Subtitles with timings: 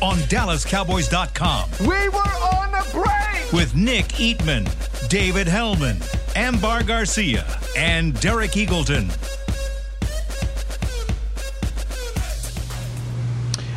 [0.00, 3.52] on DallasCowboys.com We were on a break.
[3.52, 4.68] with Nick Eatman,
[5.08, 5.98] David Helman,
[6.36, 7.44] Ambar Garcia,
[7.76, 9.08] and Derek Eagleton.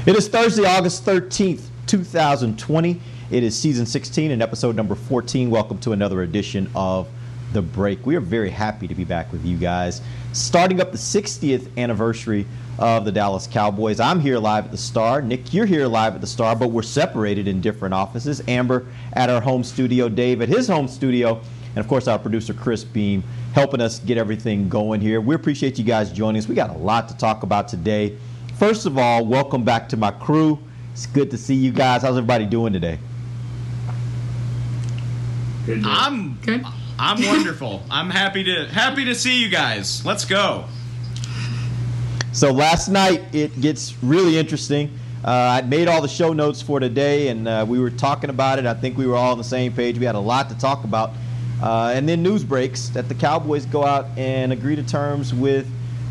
[0.05, 2.99] It is Thursday, August 13th, 2020.
[3.29, 5.49] It is season 16 and episode number 14.
[5.49, 7.07] Welcome to another edition of
[7.53, 8.05] The Break.
[8.05, 10.01] We are very happy to be back with you guys.
[10.33, 12.45] Starting up the 60th anniversary
[12.79, 13.99] of the Dallas Cowboys.
[13.99, 15.21] I'm here live at the Star.
[15.21, 18.41] Nick, you're here live at the Star, but we're separated in different offices.
[18.47, 21.41] Amber at our home studio, Dave at his home studio,
[21.75, 25.21] and of course our producer Chris Beam helping us get everything going here.
[25.21, 26.47] We appreciate you guys joining us.
[26.47, 28.17] We got a lot to talk about today.
[28.57, 30.59] First of all, welcome back to my crew.
[30.93, 32.01] It's good to see you guys.
[32.01, 32.99] How's everybody doing today?
[35.85, 36.65] I'm Good.
[36.99, 37.83] I'm wonderful.
[37.89, 40.05] I'm happy to happy to see you guys.
[40.05, 40.65] Let's go.
[42.33, 44.89] So last night it gets really interesting.
[45.23, 48.57] Uh, I made all the show notes for today, and uh, we were talking about
[48.57, 48.65] it.
[48.65, 49.99] I think we were all on the same page.
[49.99, 51.11] We had a lot to talk about.
[51.61, 55.67] Uh, and then news breaks that the Cowboys go out and agree to terms with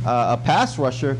[0.06, 1.16] uh, a pass rusher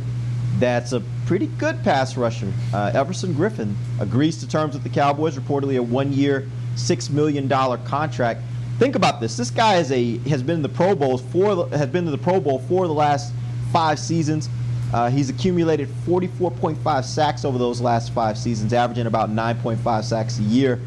[0.61, 2.53] that's a pretty good pass rusher.
[2.73, 7.79] Uh, Everson Griffen agrees to terms with the Cowboys, reportedly a one-year, six million dollar
[7.79, 8.43] contract.
[8.79, 9.37] Think about this.
[9.37, 12.19] This guy is a has been in the Pro Bowls for has been to the
[12.19, 13.33] Pro Bowl for the last
[13.73, 14.49] five seasons.
[14.93, 20.43] Uh, he's accumulated 44.5 sacks over those last five seasons, averaging about 9.5 sacks a
[20.43, 20.81] year.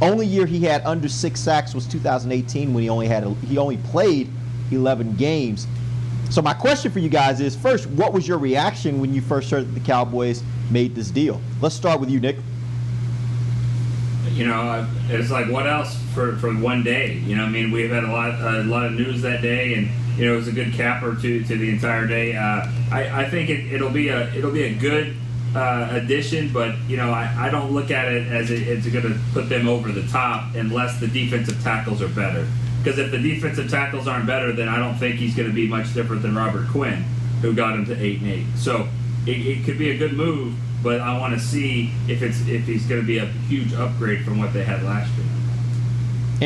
[0.00, 3.78] Only year he had under six sacks was 2018 when he only had he only
[3.78, 4.30] played
[4.70, 5.66] 11 games.
[6.30, 9.50] So my question for you guys is: first, what was your reaction when you first
[9.50, 11.40] heard that the Cowboys made this deal?
[11.60, 12.36] Let's start with you, Nick.
[14.32, 17.14] you know, it's like what else for, for one day?
[17.14, 19.88] You know, I mean, we've had a lot a lot of news that day, and
[20.18, 22.34] you know, it was a good capper to, to the entire day.
[22.34, 25.16] Uh, I, I think it, it'll be a it'll be a good
[25.54, 29.04] uh, addition, but you know, I, I don't look at it as it, it's going
[29.04, 32.46] to put them over the top unless the defensive tackles are better.
[32.82, 35.68] Because if the defensive tackles aren't better, then I don't think he's going to be
[35.68, 37.04] much different than Robert Quinn,
[37.40, 38.46] who got him to eight and eight.
[38.56, 38.88] So
[39.26, 42.66] it, it could be a good move, but I want to see if it's if
[42.66, 45.26] he's going to be a huge upgrade from what they had last year.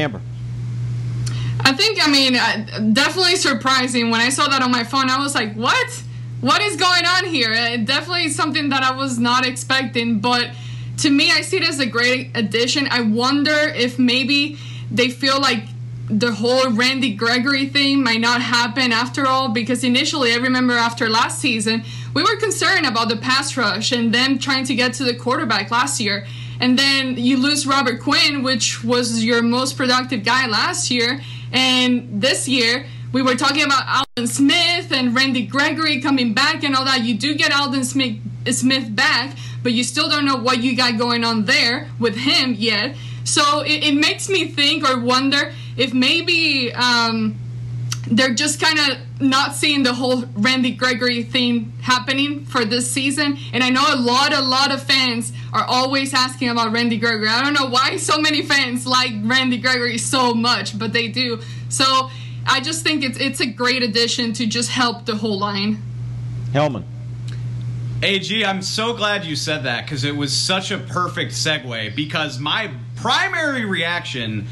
[0.05, 0.21] Amber.
[1.65, 4.11] I think, I mean, uh, definitely surprising.
[4.11, 6.03] When I saw that on my phone, I was like, what?
[6.41, 7.53] What is going on here?
[7.53, 10.19] Uh, definitely something that I was not expecting.
[10.19, 10.50] But
[10.99, 12.89] to me, I see it as a great addition.
[12.91, 14.59] I wonder if maybe
[14.91, 15.65] they feel like
[16.11, 19.49] the whole Randy Gregory thing might not happen after all.
[19.49, 24.12] Because initially, I remember after last season, we were concerned about the pass rush and
[24.12, 26.27] them trying to get to the quarterback last year.
[26.61, 31.21] And then you lose Robert Quinn, which was your most productive guy last year.
[31.52, 36.74] And this year, we were talking about Aldon Smith and Randy Gregory coming back and
[36.74, 37.02] all that.
[37.02, 38.16] You do get Aldon Smith,
[38.50, 42.54] Smith back, but you still don't know what you got going on there with him
[42.54, 42.96] yet.
[43.24, 47.38] So it, it makes me think or wonder if maybe um,
[48.17, 53.39] they're just kind of not seeing the whole Randy Gregory thing happening for this season.
[53.53, 57.28] And I know a lot, a lot of fans are always asking about Randy Gregory.
[57.28, 61.41] I don't know why so many fans like Randy Gregory so much, but they do.
[61.69, 62.11] So
[62.47, 65.83] I just think it's it's a great addition to just help the whole line.
[66.53, 66.84] Helman.
[68.03, 71.94] AG, I'm so glad you said that because it was such a perfect segue.
[71.94, 74.49] Because my primary reaction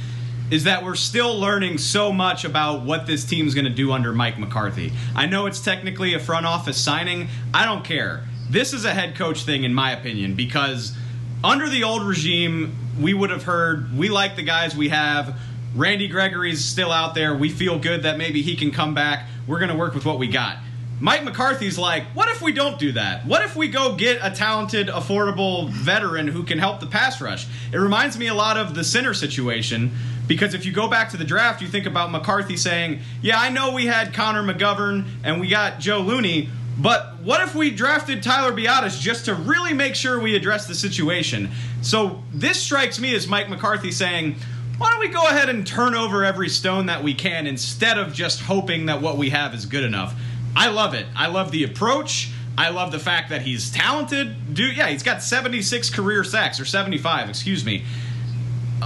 [0.51, 4.13] is that we're still learning so much about what this team's going to do under
[4.13, 4.93] Mike McCarthy.
[5.15, 7.29] I know it's technically a front office signing.
[7.55, 8.25] I don't care.
[8.49, 10.97] This is a head coach thing, in my opinion, because
[11.45, 15.39] under the old regime, we would have heard we like the guys we have.
[15.77, 17.37] Randy Gregory's still out there.
[17.37, 19.27] We feel good that maybe he can come back.
[19.47, 20.57] We're going to work with what we got.
[20.99, 23.25] Mike McCarthy's like, what if we don't do that?
[23.25, 27.47] What if we go get a talented, affordable veteran who can help the pass rush?
[27.73, 29.93] It reminds me a lot of the center situation
[30.31, 33.51] because if you go back to the draft, you think about McCarthy saying, yeah, I
[33.51, 36.49] know we had Connor McGovern and we got Joe Looney,
[36.79, 40.75] but what if we drafted Tyler Biadasz just to really make sure we address the
[40.77, 41.51] situation?
[41.83, 44.37] So this strikes me as Mike McCarthy saying,
[44.79, 48.13] why don't we go ahead and turn over every stone that we can instead of
[48.13, 50.15] just hoping that what we have is good enough?
[50.55, 51.07] I love it.
[51.17, 52.31] I love the approach.
[52.57, 54.55] I love the fact that he's talented.
[54.55, 57.85] Dude, yeah, he's got 76 career sacks or 75, excuse me.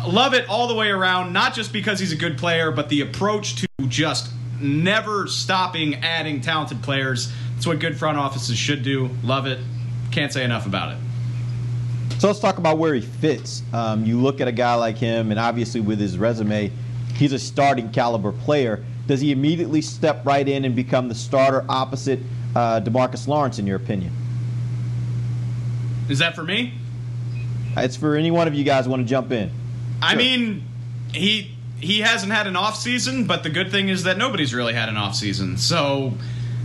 [0.07, 1.33] Love it all the way around.
[1.33, 4.31] Not just because he's a good player, but the approach to just
[4.61, 7.33] never stopping adding talented players.
[7.55, 9.11] That's what good front offices should do.
[9.23, 9.59] Love it.
[10.11, 10.99] Can't say enough about it.
[12.19, 13.63] So let's talk about where he fits.
[13.73, 16.71] Um, you look at a guy like him, and obviously with his resume,
[17.15, 18.85] he's a starting caliber player.
[19.07, 22.21] Does he immediately step right in and become the starter opposite
[22.55, 24.13] uh, Demarcus Lawrence, in your opinion?
[26.09, 26.75] Is that for me?
[27.77, 29.51] It's for any one of you guys who want to jump in.
[30.05, 30.63] I mean,
[31.13, 34.73] he he hasn't had an off season, but the good thing is that nobody's really
[34.73, 35.57] had an off season.
[35.59, 36.15] So,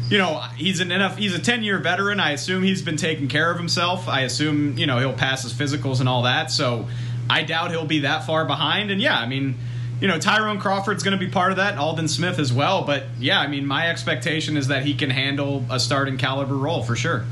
[0.10, 1.18] you know, he's an enough.
[1.18, 2.20] He's a ten year veteran.
[2.20, 4.08] I assume he's been taking care of himself.
[4.08, 6.52] I assume you know he'll pass his physicals and all that.
[6.52, 6.88] So,
[7.30, 8.92] I doubt he'll be that far behind.
[8.92, 9.56] And yeah, I mean.
[10.02, 12.86] You know, Tyrone Crawford's going to be part of that, Aldon Smith as well.
[12.86, 16.84] But yeah, I mean, my expectation is that he can handle a starting caliber role
[16.84, 17.26] for sure.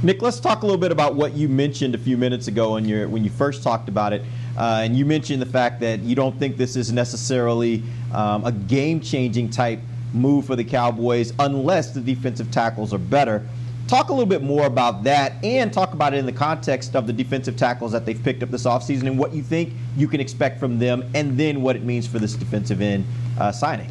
[0.00, 2.84] Nick, let's talk a little bit about what you mentioned a few minutes ago when,
[2.84, 4.22] you when you first talked about it.
[4.56, 7.82] Uh, and you mentioned the fact that you don't think this is necessarily
[8.14, 9.80] um, a game changing type
[10.14, 13.44] move for the Cowboys unless the defensive tackles are better.
[13.88, 17.08] Talk a little bit more about that and talk about it in the context of
[17.08, 20.20] the defensive tackles that they've picked up this offseason and what you think you can
[20.20, 23.04] expect from them and then what it means for this defensive end
[23.40, 23.90] uh, signing.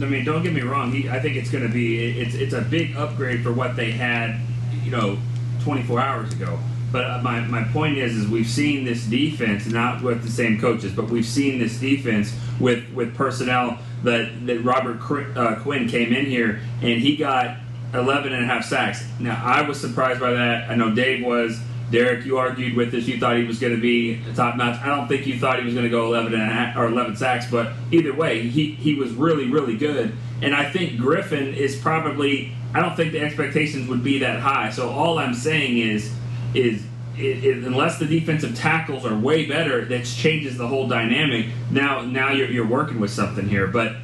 [0.00, 0.90] I mean, don't get me wrong.
[0.90, 3.92] He, I think it's going to be it's it's a big upgrade for what they
[3.92, 4.40] had,
[4.82, 5.18] you know,
[5.62, 6.58] 24 hours ago.
[6.90, 10.60] But uh, my, my point is, is we've seen this defense not with the same
[10.60, 15.00] coaches, but we've seen this defense with with personnel that that Robert
[15.36, 17.56] uh, Quinn came in here and he got
[17.94, 19.06] 11 and a half sacks.
[19.18, 20.70] Now I was surprised by that.
[20.70, 21.58] I know Dave was.
[21.92, 23.06] Derek, you argued with this.
[23.06, 24.80] You thought he was going to be a top notch.
[24.80, 26.86] I don't think you thought he was going to go 11 and a half, or
[26.86, 30.12] 11 sacks, but either way, he, he was really, really good.
[30.40, 32.52] And I think Griffen is probably.
[32.74, 34.70] I don't think the expectations would be that high.
[34.70, 36.10] So all I'm saying is,
[36.54, 36.82] is
[37.18, 41.46] it, it, unless the defensive tackles are way better, that changes the whole dynamic.
[41.70, 43.66] Now, now you're, you're working with something here.
[43.66, 43.96] But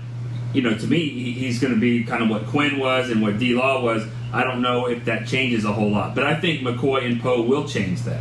[0.52, 3.22] you know, to me, he- he's going to be kind of what Quinn was and
[3.22, 4.04] what D Law was.
[4.32, 7.42] I don't know if that changes a whole lot, but I think McCoy and Poe
[7.42, 8.20] will change that.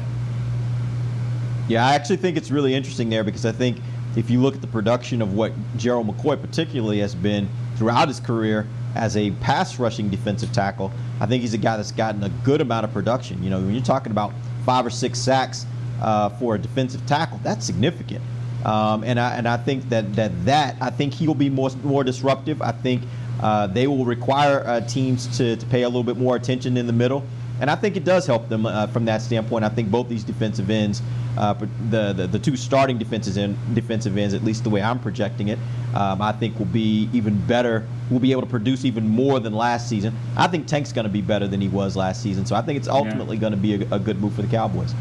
[1.67, 3.77] Yeah, I actually think it's really interesting there because I think
[4.15, 8.19] if you look at the production of what Gerald McCoy particularly has been throughout his
[8.19, 8.65] career
[8.95, 12.61] as a pass rushing defensive tackle, I think he's a guy that's gotten a good
[12.61, 13.43] amount of production.
[13.43, 14.33] You know, when you're talking about
[14.65, 15.65] five or six sacks
[16.01, 18.23] uh, for a defensive tackle, that's significant.
[18.65, 21.69] Um, and I and I think that that that I think he will be more
[21.83, 22.61] more disruptive.
[22.61, 23.03] I think
[23.39, 26.87] uh, they will require uh, teams to, to pay a little bit more attention in
[26.87, 27.23] the middle.
[27.59, 29.65] And I think it does help them uh, from that standpoint.
[29.65, 31.01] I think both these defensive ends,
[31.37, 31.53] uh,
[31.89, 35.47] the, the the two starting defensive end, defensive ends, at least the way I'm projecting
[35.47, 35.57] it,
[35.95, 37.87] um, I think will be even better.
[38.11, 40.15] Will be able to produce even more than last season.
[40.35, 42.45] I think Tank's going to be better than he was last season.
[42.45, 44.93] So I think it's ultimately going to be a, a good move for the Cowboys.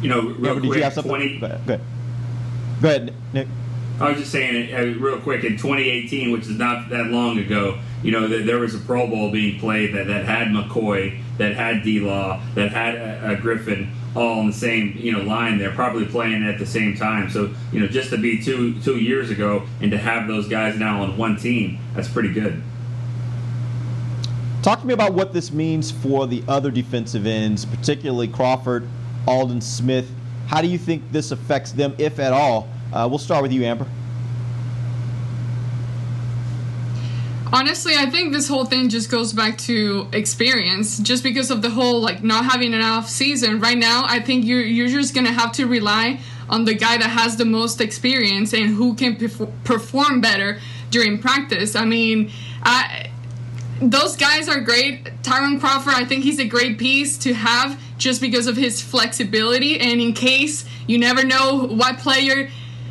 [0.00, 1.10] You know, Yeah, real but did you have something?
[1.10, 1.66] 20, Go ahead.
[1.66, 1.86] Go ahead,
[2.80, 3.48] Go ahead, Nick.
[3.98, 7.78] I was just saying, uh, real quick, in 2018, which is not that long ago,
[8.02, 11.54] you know, th- there was a Pro Bowl being played that, that had McCoy, that
[11.54, 15.58] had D Law, that had uh, uh, Griffen, all on the same you know line.
[15.58, 17.30] They're probably playing at the same time.
[17.30, 20.78] So you know, just to be two two years ago and to have those guys
[20.78, 22.62] now on one team, that's pretty good.
[24.62, 28.88] Talk to me about what this means for the other defensive ends, particularly Crawford,
[29.26, 30.10] Aldon Smith.
[30.48, 32.68] How do you think this affects them, if at all?
[32.92, 33.86] Uh, we'll start with you, Amber.
[37.52, 40.98] Honestly, I think this whole thing just goes back to experience.
[40.98, 44.44] Just because of the whole like not having an off season right now, I think
[44.44, 48.52] you're you're just gonna have to rely on the guy that has the most experience
[48.52, 50.58] and who can perf- perform better
[50.90, 51.76] during practice.
[51.76, 52.30] I mean,
[52.62, 53.10] I
[53.80, 55.10] those guys are great.
[55.22, 59.78] Tyrone Crawford, I think he's a great piece to have just because of his flexibility.
[59.78, 62.48] And in case you never know what player,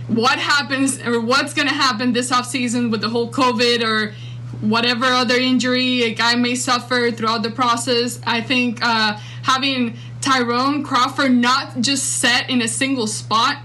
[0.07, 4.13] what happens, or what's going to happen this offseason with the whole COVID or
[4.61, 10.83] whatever other injury a guy may suffer throughout the process, I think uh, having Tyrone
[10.83, 13.57] Crawford not just set in a single spot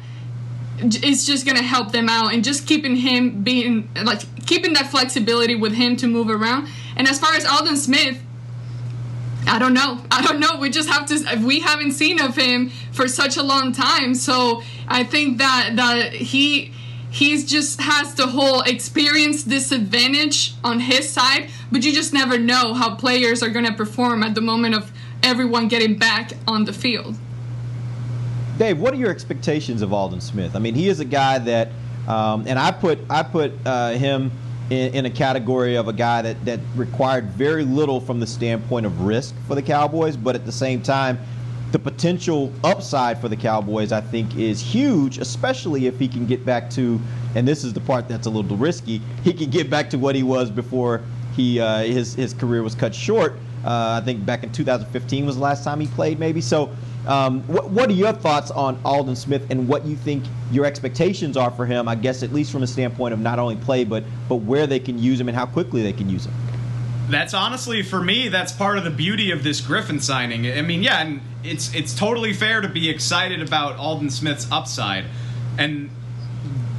[0.83, 5.55] it's just gonna help them out and just keeping him being like keeping that flexibility
[5.55, 6.69] with him to move around.
[6.97, 8.21] And as far as Aldon Smith,
[9.47, 10.01] I don't know.
[10.11, 10.59] I don't know.
[10.59, 11.45] We just have to.
[11.45, 16.13] We haven't seen of him for such a long time, so I think that that
[16.13, 16.73] he
[17.11, 21.49] he's just has the whole experience disadvantage on his side.
[21.71, 24.93] But you just never know how players are gonna perform at the moment of
[25.23, 27.17] everyone getting back on the field.
[28.59, 30.55] Dave, what are your expectations of Aldon Smith?
[30.55, 31.69] I mean, he is a guy that,
[32.07, 34.33] um, and I put I put uh, him
[34.71, 38.87] in, in a category of a guy that that required very little from the standpoint
[38.87, 41.19] of risk for the Cowboys, but at the same time,
[41.73, 46.45] the potential upside for the Cowboys, I think, is huge, especially if he can get
[46.45, 47.01] back to,
[47.35, 50.15] and this is the part that's a little risky, he can get back to what
[50.15, 51.03] he was before
[51.35, 53.35] he uh, his his career was cut short.
[53.65, 56.41] Uh, I think back in 2015 was the last time he played, maybe.
[56.41, 56.71] So,
[57.07, 61.37] um, what, what are your thoughts on Aldon Smith and what you think your expectations
[61.37, 61.87] are for him?
[61.87, 64.81] I guess at least from a standpoint of not only play, but but where they
[64.81, 66.33] can use him and how quickly they can use him.
[67.11, 68.29] That's honestly for me.
[68.29, 70.47] That's part of the beauty of this Griffen signing.
[70.47, 75.05] I mean, yeah, and it's it's totally fair to be excited about Aldon Smith's upside,
[75.59, 75.91] and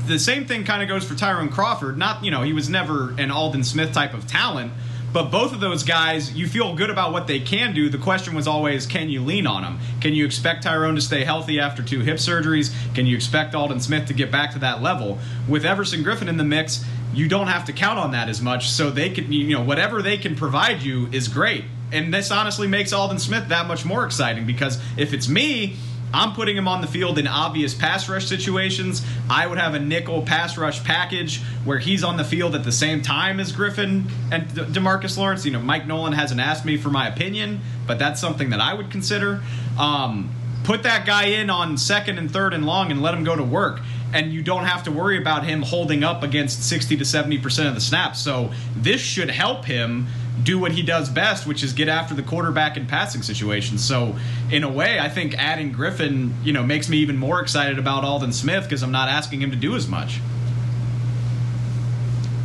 [0.08, 1.98] the same thing kind of goes for Tyrone Crawford.
[1.98, 4.72] Not you know he was never an Aldon Smith type of talent,
[5.14, 7.90] but both of those guys, you feel good about what they can do.
[7.90, 9.80] The question was always, can you lean on them?
[10.00, 12.74] Can you expect Tyrone to stay healthy after two hip surgeries?
[12.96, 15.20] Can you expect Aldon Smith to get back to that level?
[15.48, 18.70] With Everson Griffen in the mix, you don't have to count on that as much.
[18.70, 21.66] So they can, you know, whatever they can provide you is great.
[21.92, 25.76] And this honestly makes Aldon Smith that much more exciting because if it's me,
[26.14, 29.06] I'm putting him on the field in obvious pass rush situations.
[29.30, 32.72] I would have a nickel pass rush package where he's on the field at the
[32.72, 35.46] same time as Griffen and De- Demarcus Lawrence.
[35.46, 38.74] You know, Mike Nolan hasn't asked me for my opinion, but that's something that I
[38.74, 39.42] would consider.
[39.80, 43.36] Um, put that guy in on second and third and long and let him go
[43.36, 43.80] to work
[44.14, 47.76] and you don't have to worry about him holding up against 60 to 70% of
[47.76, 48.20] the snaps.
[48.20, 50.08] So this should help him
[50.44, 53.84] do what he does best, which is get after the quarterback in passing situations.
[53.84, 54.16] So
[54.52, 58.04] in a way, I think adding Griffen, you know, makes me even more excited about
[58.04, 60.20] Aldon Smith because I'm not asking him to do as much.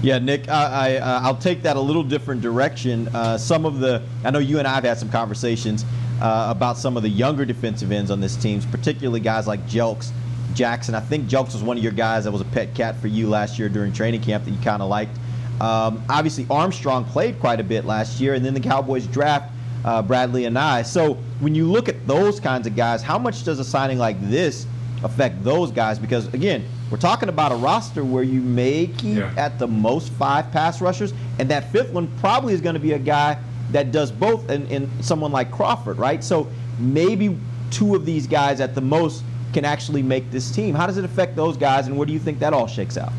[0.03, 3.09] Yeah, Nick, I, I uh, I'll take that a little different direction.
[3.09, 5.85] Uh, some of the I know you and I have had some conversations
[6.21, 10.11] uh, about some of the younger defensive ends on this team, particularly guys like Jelks
[10.55, 10.95] Jackson.
[10.95, 13.29] I think Jelks was one of your guys that was a pet cat for you
[13.29, 15.17] last year during training camp that you kind of liked.
[15.61, 19.53] Um, obviously, Armstrong played quite a bit last year, and then the Cowboys draft
[19.85, 20.85] uh, Anae.
[20.85, 24.21] So when you look at those kinds of guys, how much does a signing like
[24.29, 24.67] this
[25.03, 25.99] affect those guys?
[25.99, 29.33] Because again, we're talking about a roster where you may keep yeah.
[29.37, 32.93] at the most five pass rushers, and that fifth one probably is going to be
[32.93, 33.39] a guy
[33.71, 36.23] that does both, and, and someone like Crawford, right?
[36.23, 36.49] So
[36.79, 37.37] maybe
[37.71, 40.75] two of these guys at the most can actually make this team.
[40.75, 43.13] How does it affect those guys, and where do you think that all shakes out?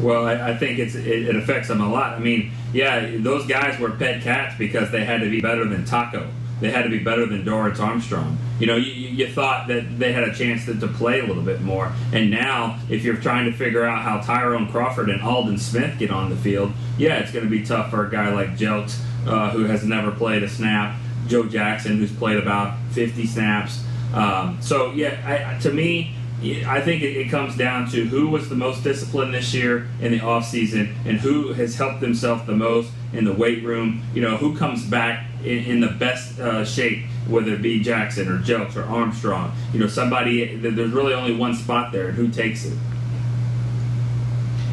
[0.00, 2.14] Well, I, I think it's it, it, affects them a lot.
[2.14, 5.84] I mean, yeah, those guys were pet cats because they had to be better than
[5.84, 6.28] Taco.
[6.60, 8.36] They had to be better than Dorance Armstrong.
[8.58, 11.42] You know, you, you thought that they had a chance to, to play a little
[11.42, 11.92] bit more.
[12.12, 16.10] And now, if you're trying to figure out how Tyrone Crawford and Aldon Smith get
[16.10, 19.50] on the field, yeah, it's going to be tough for a guy like Jelks, uh,
[19.50, 23.82] who has never played a snap, Joe Jackson, who's played about 50 snaps.
[24.12, 28.54] Um, so yeah, I, to me, I think it, comes down to who was the
[28.54, 32.90] most disciplined this year in the off season, and who has helped themselves the most
[33.12, 34.02] in the weight room.
[34.14, 38.26] You know, who comes back in, in the best uh, shape, whether it be Jackson
[38.26, 39.52] or Jelks or Armstrong.
[39.74, 40.56] You know, somebody.
[40.56, 42.76] There's really only one spot there, and who takes it.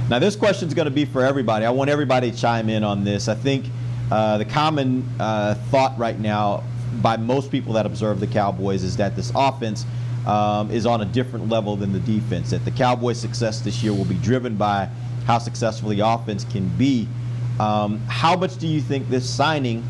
[0.10, 1.66] Now, this question is going to be for everybody.
[1.66, 3.28] I want everybody to chime in on this.
[3.28, 3.66] I think
[4.10, 6.64] uh, the common uh, thought right now
[7.02, 9.86] by most people that observe the Cowboys is that this offense
[10.28, 12.52] um, is on a different level than the defense.
[12.52, 14.90] That the Cowboys' success this year will be driven by
[15.26, 17.08] how successful the offense can be.
[17.60, 19.84] Um, how much do you think this signing,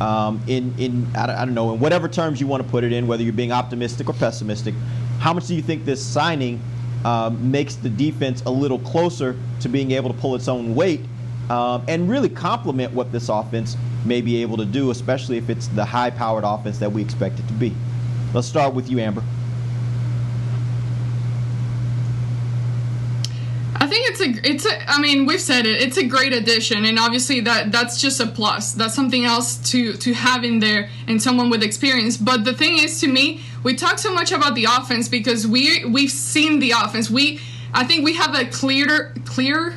[0.00, 3.06] um, in in I don't know, in whatever terms you want to put it in,
[3.06, 4.74] whether you're being optimistic or pessimistic,
[5.18, 6.60] how much do you think this signing
[7.04, 11.00] um, makes the defense a little closer to being able to pull its own weight
[11.50, 15.68] um, and really complement what this offense may be able to do, especially if it's
[15.68, 17.74] the high powered offense that we expect it to be.
[18.34, 19.22] Let's start with you, Amber.
[23.80, 26.84] I think it's a it's a I mean we've said it it's a great addition
[26.84, 28.72] and obviously that that's just a plus.
[28.72, 32.16] That's something else to to have in there and someone with experience.
[32.16, 35.84] But the thing is to me we talk so much about the offense because we
[35.84, 37.10] we've seen the offense.
[37.10, 37.40] We
[37.72, 39.74] I think we have a clearer clearer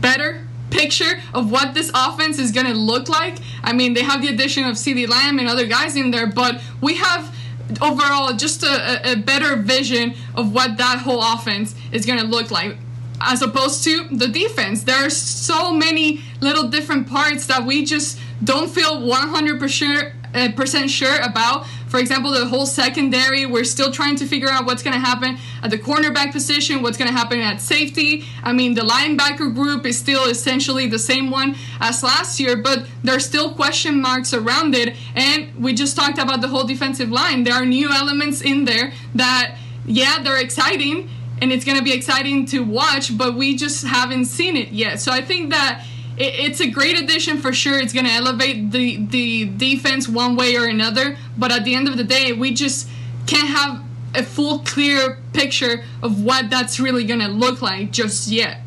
[0.00, 3.38] better picture of what this offense is going to look like.
[3.62, 6.60] I mean, they have the addition of CeeDee Lamb and other guys in there, but
[6.80, 7.34] we have
[7.80, 12.50] overall just a, a better vision of what that whole offense is going to look
[12.50, 12.76] like
[13.24, 14.84] as opposed to the defense.
[14.84, 21.20] There are so many little different parts that we just don't feel 100% uh, sure
[21.20, 21.66] about.
[21.88, 25.38] For example, the whole secondary, we're still trying to figure out what's going to happen
[25.62, 28.24] at the cornerback position, what's going to happen at safety.
[28.42, 32.86] I mean, the linebacker group is still essentially the same one as last year, but
[33.04, 34.96] there's still question marks around it.
[35.14, 37.44] And we just talked about the whole defensive line.
[37.44, 41.08] There are new elements in there that, yeah, they're exciting
[41.44, 44.98] and it's going to be exciting to watch, but we just haven't seen it yet.
[44.98, 45.84] So I think that
[46.16, 47.78] it, it's a great addition for sure.
[47.78, 51.18] It's going to elevate the the defense one way or another.
[51.36, 52.88] But at the end of the day, we just
[53.26, 53.84] can't have
[54.14, 58.60] a full clear picture of what that's really gonna look like just yet.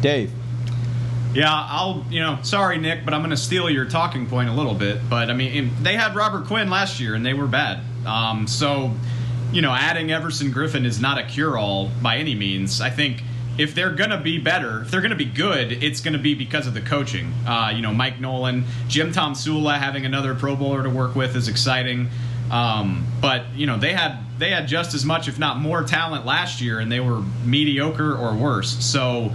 [0.00, 0.32] Dave.
[1.32, 4.52] Yeah, I'll, you know, sorry, Nick, but I'm going to steal your talking point a
[4.52, 4.98] little bit.
[5.08, 7.78] But, I mean, they had Robert Quinn last year, and they were bad.
[8.04, 8.92] Um, so,
[9.52, 12.80] you know, adding Everson Griffen is not a cure all by any means.
[12.80, 13.22] I think
[13.58, 16.18] if they're going to be better, if they're going to be good, it's going to
[16.18, 17.32] be because of the coaching.
[17.46, 21.48] Uh, you know, Mike Nolan, Jim Tomsula having another Pro Bowler to work with is
[21.48, 22.08] exciting.
[22.50, 26.26] Um, but you know they had they had just as much, if not more, talent
[26.26, 28.84] last year, and they were mediocre or worse.
[28.84, 29.32] So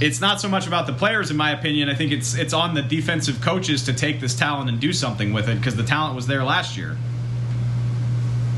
[0.00, 1.88] it's not so much about the players, in my opinion.
[1.90, 5.32] I think it's it's on the defensive coaches to take this talent and do something
[5.32, 6.96] with it because the talent was there last year.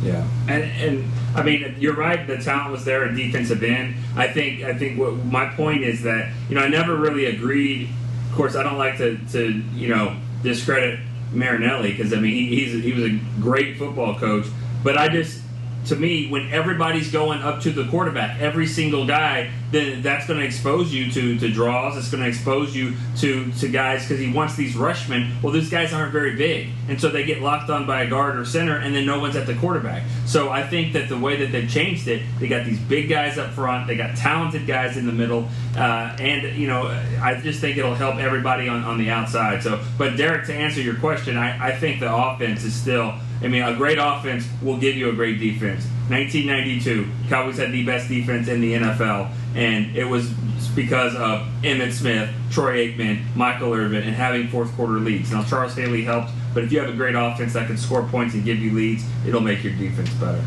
[0.02, 2.26] Yeah, and and I mean you're right.
[2.26, 3.96] The talent was there at defensive end.
[4.16, 7.88] I think I think what my point is that you know I never really agreed.
[8.30, 11.00] Of course, I don't like to to you know discredit
[11.32, 14.46] Marinelli because I mean he, he's he was a great football coach,
[14.84, 15.42] but I just
[15.86, 20.40] to me, when everybody's going up to the quarterback, every single guy, then that's going
[20.40, 21.96] to expose you to, to draws.
[21.96, 25.36] It's going to expose you to, to guys because he wants these rushmen.
[25.42, 26.68] Well, these guys aren't very big.
[26.88, 29.36] And so they get locked on by a guard or center, and then no one's
[29.36, 30.02] at the quarterback.
[30.26, 33.38] So I think that the way that they've changed it, they got these big guys
[33.38, 36.86] up front, they got talented guys in the middle, uh, and, you know,
[37.22, 39.62] I just think it'll help everybody on, on the outside.
[39.62, 43.48] So, But Derek, to answer your question, I, I think the offense is still– I
[43.48, 45.84] mean, a great offense will give you a great defense.
[46.08, 50.30] 1992, Cowboys had the best defense in the NFL, and it was
[50.74, 55.30] because of Emmitt Smith, Troy Aikman, Michael Irvin, and having fourth quarter leads.
[55.30, 58.34] Now, Charles Haley helped, but if you have a great offense that can score points
[58.34, 60.42] and give you leads, it'll make your defense better.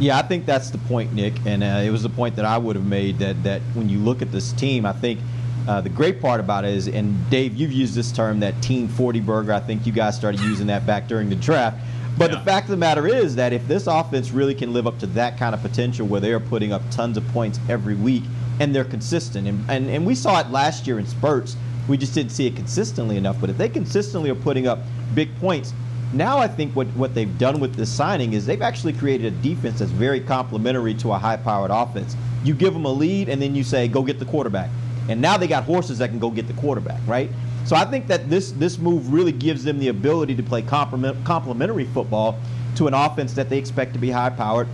[0.00, 2.58] Yeah, I think that's the point, Nick, and uh, it was the point that I
[2.58, 5.20] would have made that that when you look at this team, I think–
[5.66, 8.86] uh, the great part about it is, and Dave, you've used this term, that Team
[8.86, 9.52] 40 burger.
[9.52, 11.78] I think you guys started using that back during the draft.
[12.18, 12.38] But yeah.
[12.38, 15.06] the fact of the matter is that if this offense really can live up to
[15.08, 18.22] that kind of potential where they are putting up tons of points every week
[18.60, 21.56] and they're consistent, and, and, and we saw it last year in spurts,
[21.88, 23.40] we just didn't see it consistently enough.
[23.40, 24.80] But if they consistently are putting up
[25.14, 25.72] big points,
[26.12, 29.36] now I think what, what they've done with this signing is they've actually created a
[29.38, 32.16] defense that's very complementary to a high powered offense.
[32.44, 34.70] You give them a lead, and then you say, go get the quarterback
[35.08, 37.30] and now they got horses that can go get the quarterback, right?
[37.64, 41.24] So I think that this this move really gives them the ability to play complement,
[41.24, 42.38] complementary football
[42.76, 44.68] to an offense that they expect to be high powered.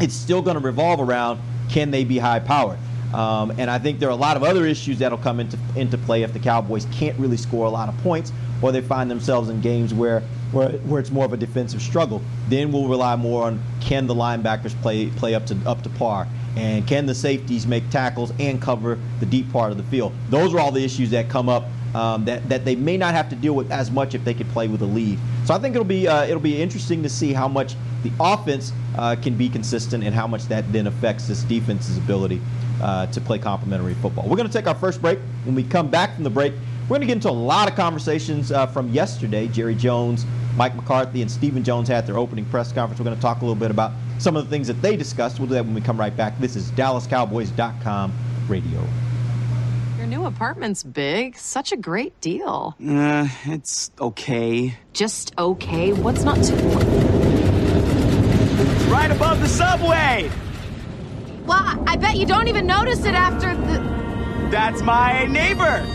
[0.00, 2.78] It's still going to revolve around can they be high powered.
[3.12, 5.98] Um, and I think there are a lot of other issues that'll come into into
[5.98, 9.48] play if the Cowboys can't really score a lot of points, or they find themselves
[9.48, 12.22] in games where where, where it's more of a defensive struggle.
[12.48, 16.28] Then we'll rely more on can the linebackers play play up to up to par
[16.56, 20.12] and can the safeties make tackles and cover the deep part of the field?
[20.28, 23.28] Those are all the issues that come up um, that, that they may not have
[23.30, 25.18] to deal with as much if they could play with a lead.
[25.44, 28.72] So I think it'll be uh, it'll be interesting to see how much the offense
[28.96, 32.40] uh, can be consistent and how much that then affects this defense's ability
[32.82, 34.28] uh, to play complementary football.
[34.28, 35.18] We're going to take our first break.
[35.44, 36.52] When we come back from the break,
[36.84, 39.48] we're going to get into a lot of conversations uh, from yesterday.
[39.48, 40.24] Jerry Jones,
[40.56, 42.98] Mike McCarthy, and Stephen Jones had their opening press conference.
[43.00, 45.38] We're going to talk a little bit about some of the things that they discussed.
[45.38, 46.38] We'll do that when we come right back.
[46.38, 48.12] This is DallasCowboys.com
[48.48, 48.84] radio.
[49.96, 51.36] Your new apartment's big.
[51.36, 52.74] Such a great deal.
[52.84, 54.76] Uh, it's okay.
[54.92, 55.92] Just okay?
[55.92, 56.54] What's not to.
[58.90, 60.30] Right above the subway!
[61.46, 63.78] Well, I bet you don't even notice it after the.
[64.50, 65.86] That's my neighbor,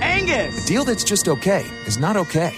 [0.00, 0.64] Angus!
[0.64, 2.54] A deal that's just okay is not okay.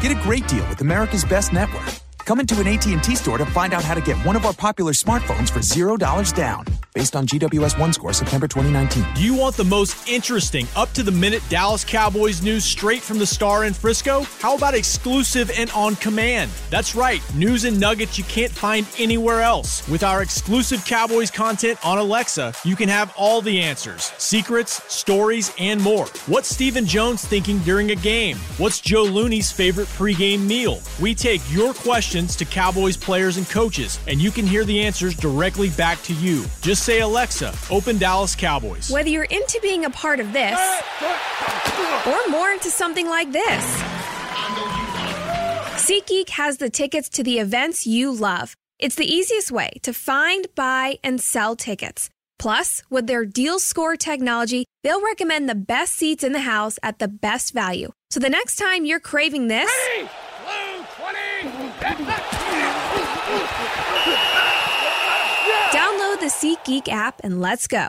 [0.00, 2.07] Get a great deal with America's Best Network.
[2.28, 4.92] Come into an AT&T store to find out how to get one of our popular
[4.92, 9.14] smartphones for $0 down based on GWS One score September 2019.
[9.14, 13.18] Do you want the most interesting, up to the minute Dallas Cowboys news straight from
[13.18, 14.22] the star in Frisco?
[14.40, 16.50] How about exclusive and on command?
[16.70, 19.88] That's right, news and nuggets you can't find anywhere else.
[19.88, 25.52] With our exclusive Cowboys content on Alexa, you can have all the answers, secrets, stories,
[25.56, 26.06] and more.
[26.26, 28.38] What's Stephen Jones thinking during a game?
[28.56, 30.82] What's Joe Looney's favorite pregame meal?
[31.00, 35.14] We take your questions to Cowboys players and coaches, and you can hear the answers
[35.14, 36.44] directly back to you.
[36.60, 38.90] Just say, Alexa, open Dallas Cowboys.
[38.90, 40.58] Whether you're into being a part of this
[42.06, 43.82] or more into something like this,
[45.80, 48.54] SeatGeek has the tickets to the events you love.
[48.78, 52.10] It's the easiest way to find, buy, and sell tickets.
[52.38, 56.98] Plus, with their deal score technology, they'll recommend the best seats in the house at
[56.98, 57.90] the best value.
[58.10, 60.08] So the next time you're craving this, Ready?
[60.44, 61.18] Blue 20!
[65.72, 67.88] Download the SeatGeek app and let's go.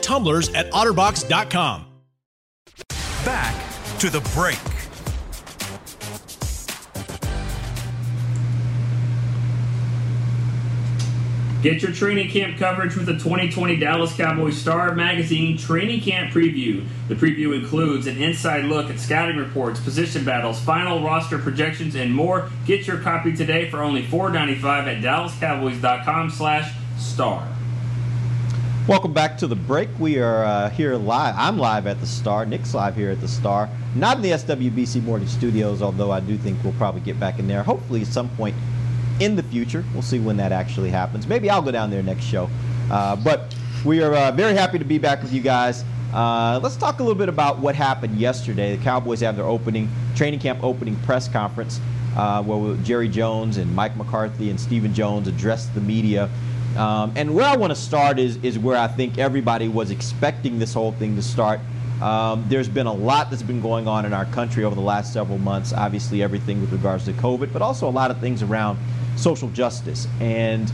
[0.00, 1.86] tumblers at otterbox.com.
[3.24, 4.58] Back to the break.
[11.62, 16.84] Get your training camp coverage with the 2020 Dallas Cowboys Star Magazine Training Camp Preview.
[17.06, 22.12] The preview includes an inside look at scouting reports, position battles, final roster projections, and
[22.12, 22.50] more.
[22.66, 27.46] Get your copy today for only $4.95 at dallascowboys.com slash star.
[28.88, 29.88] Welcome back to the break.
[30.00, 31.36] We are uh, here live.
[31.38, 32.44] I'm live at the Star.
[32.44, 33.68] Nick's live here at the Star.
[33.94, 37.46] Not in the SWBC Mortgage Studios, although I do think we'll probably get back in
[37.46, 37.62] there.
[37.62, 38.56] Hopefully, at some point
[39.20, 39.84] in the future.
[39.92, 41.28] We'll see when that actually happens.
[41.28, 42.50] Maybe I'll go down there next show.
[42.90, 45.84] Uh, but we are uh, very happy to be back with you guys.
[46.12, 48.74] Uh, let's talk a little bit about what happened yesterday.
[48.74, 51.80] The Cowboys have their opening training camp opening press conference
[52.16, 56.28] uh, where Jerry Jones and Mike McCarthy and Stephen Jones addressed the media.
[56.76, 60.58] Um, and where I want to start is, is where I think everybody was expecting
[60.58, 61.60] this whole thing to start.
[62.00, 65.12] Um, there's been a lot that's been going on in our country over the last
[65.12, 65.72] several months.
[65.72, 68.78] Obviously, everything with regards to COVID, but also a lot of things around
[69.16, 70.08] social justice.
[70.20, 70.72] And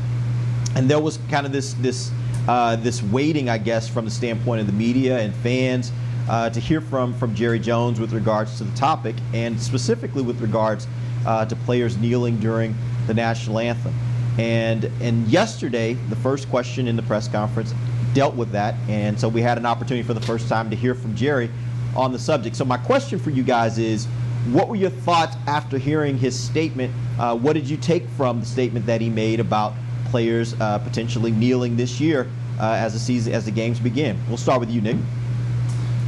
[0.75, 2.11] and there was kind of this this
[2.47, 5.93] uh, this waiting, I guess, from the standpoint of the media and fans
[6.31, 10.41] uh, to hear from from Jerry Jones with regards to the topic, and specifically with
[10.41, 10.87] regards
[11.27, 12.75] uh, to players kneeling during
[13.07, 13.93] the national anthem.
[14.39, 17.75] And and yesterday, the first question in the press conference
[18.15, 20.95] dealt with that, and so we had an opportunity for the first time to hear
[20.95, 21.51] from Jerry
[21.97, 22.55] on the subject.
[22.55, 24.07] So my question for you guys is,
[24.53, 26.95] what were your thoughts after hearing his statement?
[27.19, 29.75] Uh, what did you take from the statement that he made about
[30.07, 34.17] players uh, potentially kneeling this year uh, as the season as the games begin?
[34.29, 34.97] We'll start with you, Nick.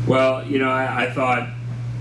[0.06, 1.48] Well, you know, I, I thought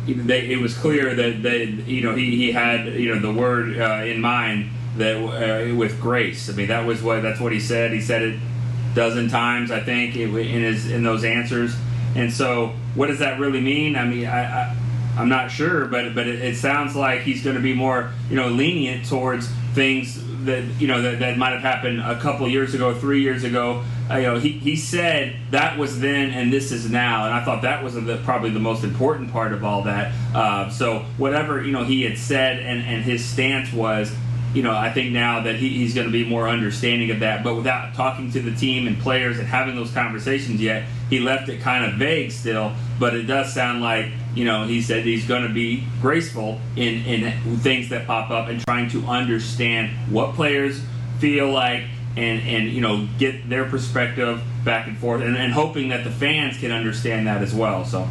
[0.05, 3.79] they, it was clear that they, you know he, he had you know the word
[3.79, 6.49] uh, in mind that uh, with grace.
[6.49, 7.91] I mean, that was what that's what he said.
[7.91, 11.75] He said it a dozen times, I think, in his in those answers.
[12.15, 13.95] And so, what does that really mean?
[13.95, 14.75] I mean, I, I
[15.17, 18.36] I'm not sure, but but it, it sounds like he's going to be more you
[18.36, 22.73] know lenient towards things that you know that, that might have happened a couple years
[22.73, 23.84] ago, three years ago.
[24.10, 27.43] Uh, you know, he, he said that was then and this is now, and I
[27.43, 30.13] thought that was the, probably the most important part of all that.
[30.34, 34.15] Uh, so whatever you know he had said and and his stance was,
[34.53, 37.43] you know, I think now that he, he's going to be more understanding of that.
[37.43, 41.49] But without talking to the team and players and having those conversations yet, he left
[41.49, 42.73] it kind of vague still.
[42.99, 47.05] But it does sound like, you know, he said he's going to be graceful in,
[47.05, 50.81] in things that pop up and trying to understand what players
[51.19, 51.83] feel like
[52.17, 56.12] and, and you know, get their perspective back and forth and, and hoping that the
[56.12, 57.85] fans can understand that as well.
[57.85, 58.07] So,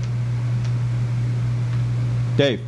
[2.36, 2.67] Dave.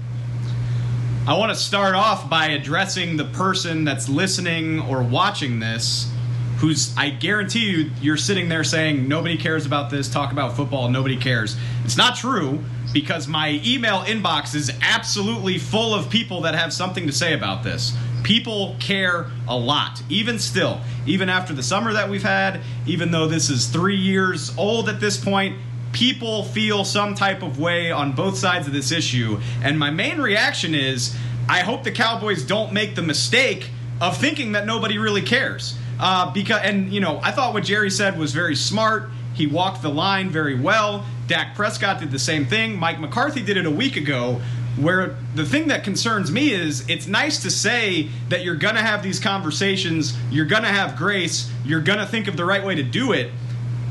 [1.26, 6.10] I want to start off by addressing the person that's listening or watching this
[6.56, 10.88] who's I guarantee you you're sitting there saying nobody cares about this, talk about football,
[10.88, 11.56] nobody cares.
[11.84, 17.06] It's not true because my email inbox is absolutely full of people that have something
[17.06, 17.96] to say about this.
[18.22, 23.28] People care a lot, even still, even after the summer that we've had, even though
[23.28, 25.56] this is three years old at this point,
[25.92, 29.40] people feel some type of way on both sides of this issue.
[29.62, 31.16] And my main reaction is
[31.48, 35.76] I hope the Cowboys don't make the mistake of thinking that nobody really cares.
[35.98, 39.10] Uh, because and you know, I thought what Jerry said was very smart.
[39.34, 41.04] He walked the line very well.
[41.26, 42.78] Dak Prescott did the same thing.
[42.78, 44.40] Mike McCarthy did it a week ago.
[44.76, 48.82] Where the thing that concerns me is it's nice to say that you're going to
[48.82, 52.64] have these conversations, you're going to have grace, you're going to think of the right
[52.64, 53.32] way to do it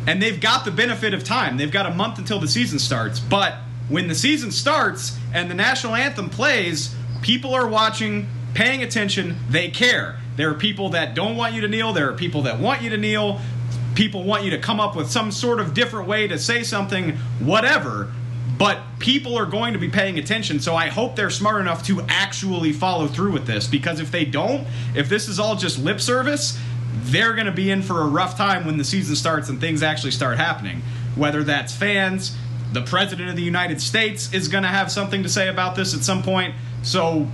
[0.08, 1.58] and they've got the benefit of time.
[1.58, 3.20] They've got a month until the season starts.
[3.20, 3.56] But
[3.90, 9.70] when the season starts and the national anthem plays, people are watching, paying attention, they
[9.70, 10.20] care.
[10.36, 12.90] There are people that don't want you to kneel, there are people that want you
[12.92, 13.40] to kneel.
[13.96, 17.18] People want you to come up with some sort of different way to say something,
[17.40, 18.14] whatever.
[18.58, 22.02] But people are going to be paying attention, so I hope they're smart enough to
[22.08, 23.68] actually follow through with this.
[23.68, 26.58] Because if they don't, if this is all just lip service,
[27.04, 29.84] they're going to be in for a rough time when the season starts and things
[29.84, 30.82] actually start happening.
[31.16, 32.36] Whether that's fans,
[32.72, 35.94] the president of the United States is going to have something to say about this
[35.94, 36.56] at some point.
[36.84, 37.28] So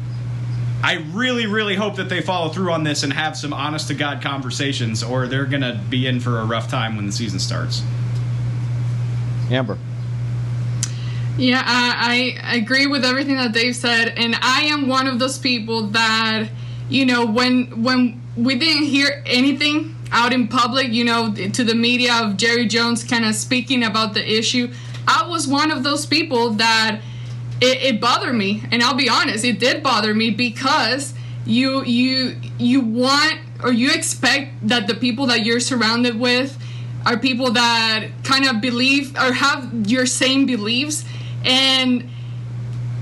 [0.81, 3.93] I really, really hope that they follow through on this and have some honest to
[3.93, 7.39] God conversations, or they're going to be in for a rough time when the season
[7.39, 7.81] starts.
[9.51, 9.77] Amber.
[11.37, 15.37] Yeah, I, I agree with everything that Dave said, and I am one of those
[15.37, 16.47] people that,
[16.87, 21.75] you know, when when we didn't hear anything out in public, you know, to the
[21.75, 24.71] media of Jerry Jones kind of speaking about the issue,
[25.07, 27.01] I was one of those people that
[27.61, 31.13] it, it bothered me, and I'll be honest, it did bother me because
[31.45, 36.57] you you you want or you expect that the people that you're surrounded with
[37.05, 41.05] are people that kind of believe or have your same beliefs.
[41.43, 42.09] And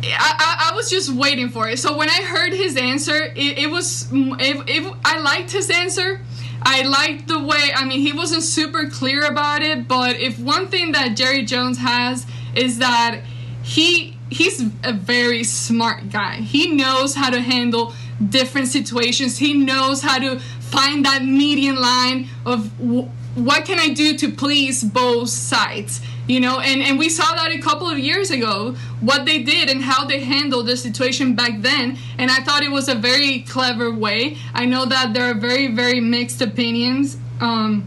[0.05, 1.79] I, I, was just waiting for it.
[1.79, 6.21] So when I heard his answer, it, it was it, it, I liked his answer.
[6.61, 7.71] I liked the way.
[7.75, 11.77] I mean, he wasn't super clear about it, but if one thing that Jerry Jones
[11.77, 13.21] has is that
[13.63, 16.37] he he's a very smart guy.
[16.37, 17.93] He knows how to handle
[18.29, 19.37] different situations.
[19.37, 24.31] He knows how to find that median line of w- what can I do to
[24.31, 28.75] please both sides you know and and we saw that a couple of years ago
[29.01, 31.97] what they did and how they handled the situation back then.
[32.17, 34.37] And i thought it was a very clever way.
[34.53, 37.85] I know that there are very very mixed opinions um,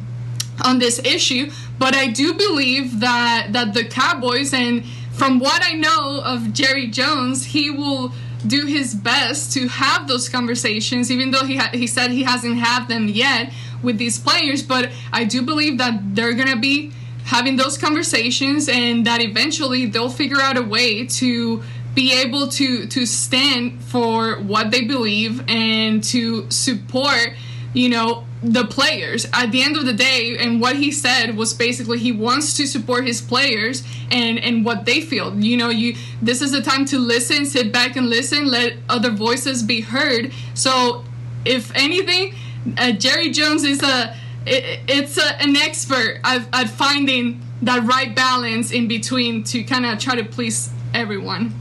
[0.64, 5.74] on this issue but i do believe that that the cowboys and from what i
[5.74, 8.10] know of jerry jones he will
[8.46, 12.56] do his best to have those conversations even though he ha- he said he hasn't
[12.56, 14.62] had them yet with these players.
[14.62, 16.92] But i do believe that they're gonna be
[17.26, 21.62] having those conversations and that eventually they'll figure out a way to
[21.94, 27.30] be able to to stand for what they believe and to support
[27.74, 29.26] you know the players.
[29.32, 32.66] At the end of the day and what he said was basically he wants to
[32.66, 35.36] support his players and and what they feel.
[35.36, 39.10] You know you this is a time to listen sit back and listen let other
[39.10, 40.32] voices be heard.
[40.54, 41.04] So
[41.44, 42.34] if anything
[42.78, 48.14] uh, jerry jones is a it, it's a, an expert at, at finding that right
[48.14, 51.52] balance in between to kind of try to please everyone.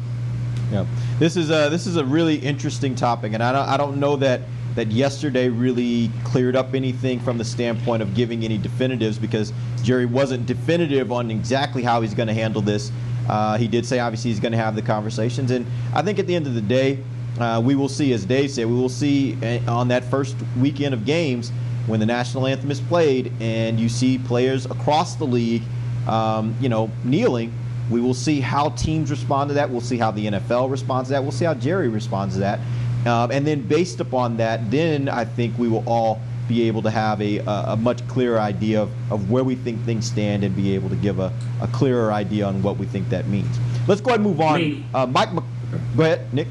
[0.72, 0.86] Yeah,
[1.20, 4.16] this is a this is a really interesting topic, and I don't I don't know
[4.18, 4.42] that
[4.76, 10.06] that yesterday really cleared up anything from the standpoint of giving any definitives because Jerry
[10.06, 12.92] wasn't definitive on exactly how he's going to handle this.
[13.30, 16.28] Uh, he did say obviously he's going to have the conversations, and I think at
[16.28, 17.04] the end of the day,
[17.40, 20.94] uh, we will see, as Dave said, we will see uh, on that first weekend
[20.94, 21.52] of games
[21.88, 25.64] when the national anthem is played and you see players across the league,
[26.08, 27.54] um, you know, kneeling,
[27.90, 29.70] we will see how teams respond to that.
[29.70, 31.24] We'll see how the NFL responds to that.
[31.24, 32.60] We'll see how Jerry responds to that.
[33.06, 36.90] Um, and then based upon that, then I think we will all be able to
[36.90, 40.76] have a, a, much clearer idea of, of where we think things stand and be
[40.76, 43.60] able to give a, a clearer idea on what we think that means.
[43.88, 44.84] Let's go ahead and move on.
[44.94, 46.48] uh, Mike, go ahead, Nick.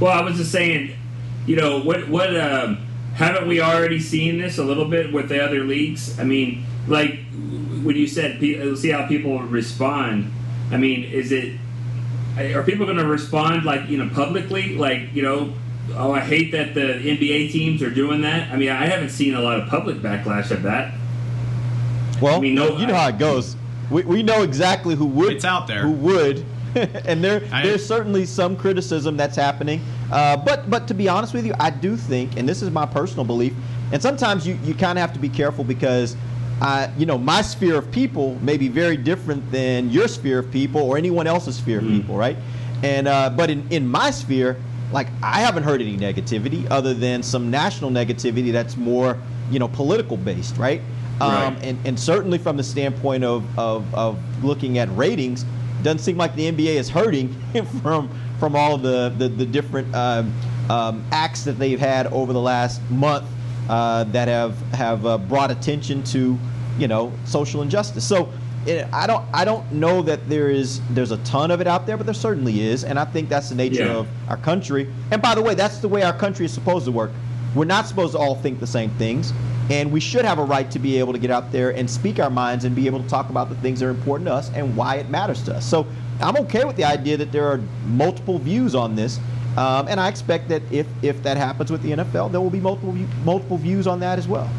[0.00, 0.94] Well, I was just saying,
[1.46, 2.86] you know, what, what, um,
[3.18, 6.18] haven't we already seen this a little bit with the other leagues?
[6.20, 7.18] I mean, like
[7.82, 10.32] when you said uh, see how people respond.
[10.70, 11.58] I mean, is it
[12.38, 15.52] are people going to respond like you know publicly, like you know,
[15.94, 18.52] oh I hate that the NBA teams are doing that.
[18.52, 20.94] I mean, I haven't seen a lot of public backlash of that.
[22.22, 23.56] Well, I mean, no, you know how it goes.
[23.90, 25.32] We, we know exactly who would.
[25.32, 25.82] It's out there.
[25.82, 26.44] Who would
[27.06, 29.80] and there I, there's certainly some criticism that's happening.
[30.10, 32.86] Uh, but but to be honest with you, I do think, and this is my
[32.86, 33.54] personal belief,
[33.92, 36.16] and sometimes you, you kind of have to be careful because.
[36.60, 40.50] I, you know, my sphere of people may be very different than your sphere of
[40.50, 41.86] people or anyone else's sphere mm-hmm.
[41.86, 42.36] of people, right?
[42.82, 44.56] And uh, but in, in my sphere,
[44.92, 49.18] like I haven't heard any negativity other than some national negativity that's more,
[49.50, 50.80] you know, political based, right?
[51.20, 51.44] right.
[51.46, 55.44] Um, and, and certainly from the standpoint of, of, of looking at ratings,
[55.82, 57.34] doesn't seem like the NBA is hurting
[57.82, 60.32] from from all the the, the different um,
[60.70, 63.26] um, acts that they've had over the last month
[63.68, 66.38] uh, that have have uh, brought attention to
[66.78, 68.06] you know social injustice.
[68.06, 68.32] So
[68.66, 71.86] it, I don't I don't know that there is there's a ton of it out
[71.86, 73.96] there, but there certainly is, and I think that's the nature yeah.
[73.96, 74.92] of our country.
[75.10, 77.12] And by the way, that's the way our country is supposed to work.
[77.54, 79.32] We're not supposed to all think the same things.
[79.70, 82.18] And we should have a right to be able to get out there and speak
[82.18, 84.50] our minds and be able to talk about the things that are important to us
[84.54, 85.68] and why it matters to us.
[85.68, 85.86] So
[86.20, 89.20] I'm okay with the idea that there are multiple views on this.
[89.56, 92.60] Um, and I expect that if, if that happens with the NFL, there will be
[92.60, 92.92] multiple,
[93.24, 94.50] multiple views on that as well.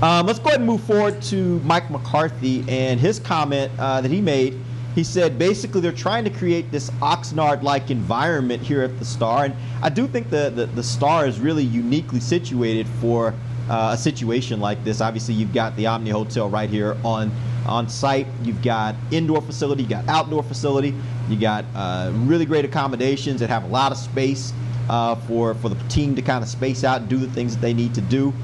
[0.00, 4.10] Um, let's go ahead and move forward to Mike McCarthy and his comment uh, that
[4.10, 4.56] he made
[4.98, 9.54] he said basically they're trying to create this Oxnard-like environment here at the Star, and
[9.80, 13.32] I do think the the, the Star is really uniquely situated for
[13.70, 15.00] uh, a situation like this.
[15.00, 17.30] Obviously, you've got the Omni Hotel right here on
[17.64, 18.26] on site.
[18.42, 20.92] You've got indoor facility, you got outdoor facility,
[21.28, 24.52] you got uh, really great accommodations that have a lot of space
[24.88, 27.60] uh, for for the team to kind of space out and do the things that
[27.60, 28.34] they need to do.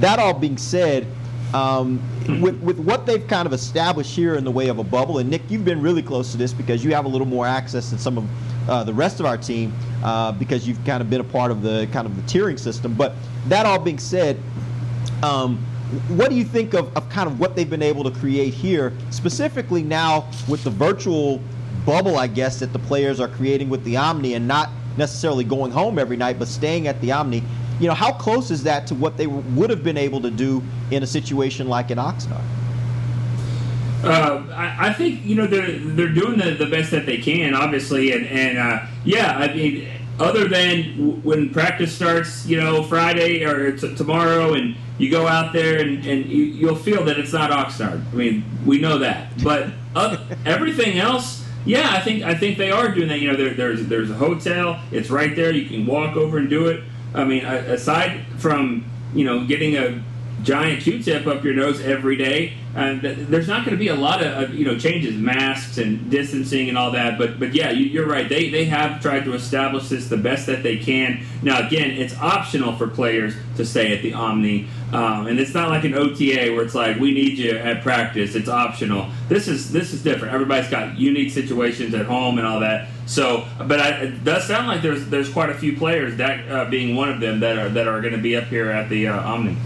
[0.00, 1.06] That all being said,
[1.54, 2.00] Um,
[2.40, 5.28] with with what they've kind of established here in the way of a bubble, and
[5.28, 7.98] Nick, you've been really close to this because you have a little more access than
[7.98, 8.24] some of
[8.68, 11.62] uh, the rest of our team uh, because you've kind of been a part of
[11.62, 12.94] the kind of the tiering system.
[12.94, 13.14] But
[13.48, 14.38] that all being said,
[15.22, 15.58] um,
[16.08, 18.92] what do you think of, of kind of what they've been able to create here,
[19.10, 21.40] specifically now with the virtual
[21.84, 25.70] bubble, I guess, that the players are creating with the Omni and not necessarily going
[25.70, 27.42] home every night, but staying at the Omni?
[27.80, 30.62] You know, how close is that to what they would have been able to do
[30.90, 32.44] in a situation like in Oxnard?
[34.04, 37.54] Uh, I, I, think you know they're they're doing the, the best that they can,
[37.54, 42.82] obviously, and and uh, yeah, I mean, other than w- when practice starts, you know,
[42.82, 47.18] Friday or t- tomorrow, and you go out there and, and you, will feel that
[47.18, 48.04] it's not Oxnard.
[48.12, 49.70] I mean, we know that, but
[50.46, 53.20] everything else, yeah, I think I think they are doing that.
[53.20, 55.52] You know, there, there's there's a hotel, it's right there.
[55.52, 56.82] You can walk over and do it.
[57.14, 60.02] I mean, aside from you know getting a
[60.42, 62.54] giant Q-tip up your nose every day.
[62.74, 66.78] There's not going to be a lot of you know changes, masks and distancing and
[66.78, 67.18] all that.
[67.18, 68.28] But but yeah, you, are right.
[68.28, 71.24] They they have tried to establish this the best that they can.
[71.42, 75.68] Now again, it's optional for players to stay at the Omni, um, and it's not
[75.68, 78.34] like an OTA where it's like we need you at practice.
[78.34, 79.10] It's optional.
[79.28, 80.32] This is this is different.
[80.32, 82.88] Everybody's got unique situations at home and all that.
[83.04, 86.70] So, but I, it does sound like there's there's quite a few players, that uh,
[86.70, 89.08] being one of them, that are that are going to be up here at the
[89.08, 89.56] uh, Omni.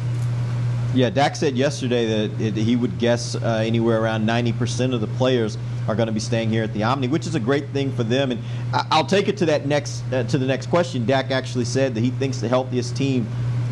[0.96, 5.06] Yeah, Dak said yesterday that it, he would guess uh, anywhere around 90% of the
[5.06, 7.92] players are going to be staying here at the Omni, which is a great thing
[7.92, 8.30] for them.
[8.30, 11.04] And I, will take it to that next uh, to the next question.
[11.04, 13.26] Dak actually said that he thinks the healthiest team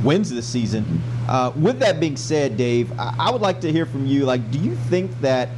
[0.04, 1.00] wins this season.
[1.26, 4.26] Uh, with that being said, Dave, I, I would like to hear from you.
[4.26, 5.48] Like, do you think that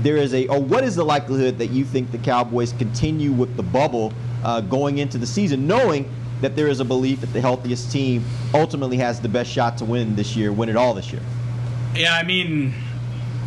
[0.00, 3.56] there is a, or what is the likelihood that you think the Cowboys continue with
[3.56, 7.40] the bubble uh, going into the season, knowing that there is a belief that the
[7.40, 11.12] healthiest team ultimately has the best shot to win this year, win it all this
[11.12, 11.22] year.
[11.94, 12.74] Yeah, I mean,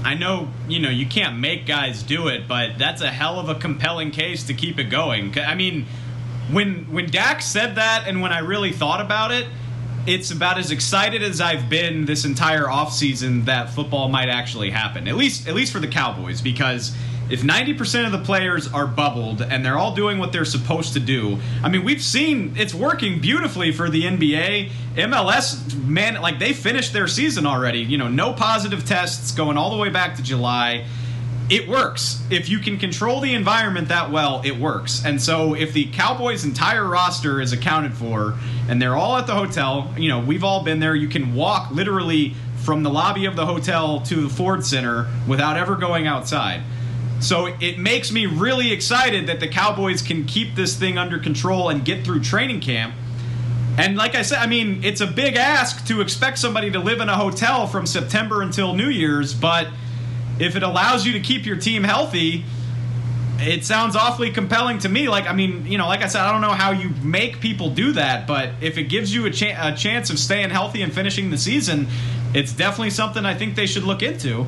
[0.03, 3.49] I know you know you can't make guys do it, but that's a hell of
[3.49, 5.37] a compelling case to keep it going.
[5.37, 5.85] I mean,
[6.51, 9.47] when when Dak said that, and when I really thought about it,
[10.05, 15.07] it's about as excited as I've been this entire offseason that football might actually happen.
[15.07, 16.95] At least at least for the Cowboys, because
[17.29, 20.99] if 90% of the players are bubbled and they're all doing what they're supposed to
[20.99, 24.69] do, I mean, we've seen it's working beautifully for the NBA.
[24.95, 27.79] MLS, man, like they finished their season already.
[27.79, 30.85] You know, no positive tests going all the way back to July.
[31.49, 32.23] It works.
[32.31, 35.03] If you can control the environment that well, it works.
[35.05, 38.35] And so if the Cowboys' entire roster is accounted for
[38.67, 41.71] and they're all at the hotel, you know, we've all been there, you can walk
[41.71, 46.63] literally from the lobby of the hotel to the Ford Center without ever going outside.
[47.19, 51.69] So it makes me really excited that the Cowboys can keep this thing under control
[51.69, 52.93] and get through training camp.
[53.77, 57.01] And like I said, I mean, it's a big ask to expect somebody to live
[57.01, 59.67] in a hotel from September until New Year's, but
[60.39, 62.45] if it allows you to keep your team healthy,
[63.39, 65.09] it sounds awfully compelling to me.
[65.09, 67.69] Like, I mean, you know, like I said, I don't know how you make people
[67.69, 70.93] do that, but if it gives you a, cha- a chance of staying healthy and
[70.93, 71.87] finishing the season,
[72.33, 74.45] it's definitely something I think they should look into.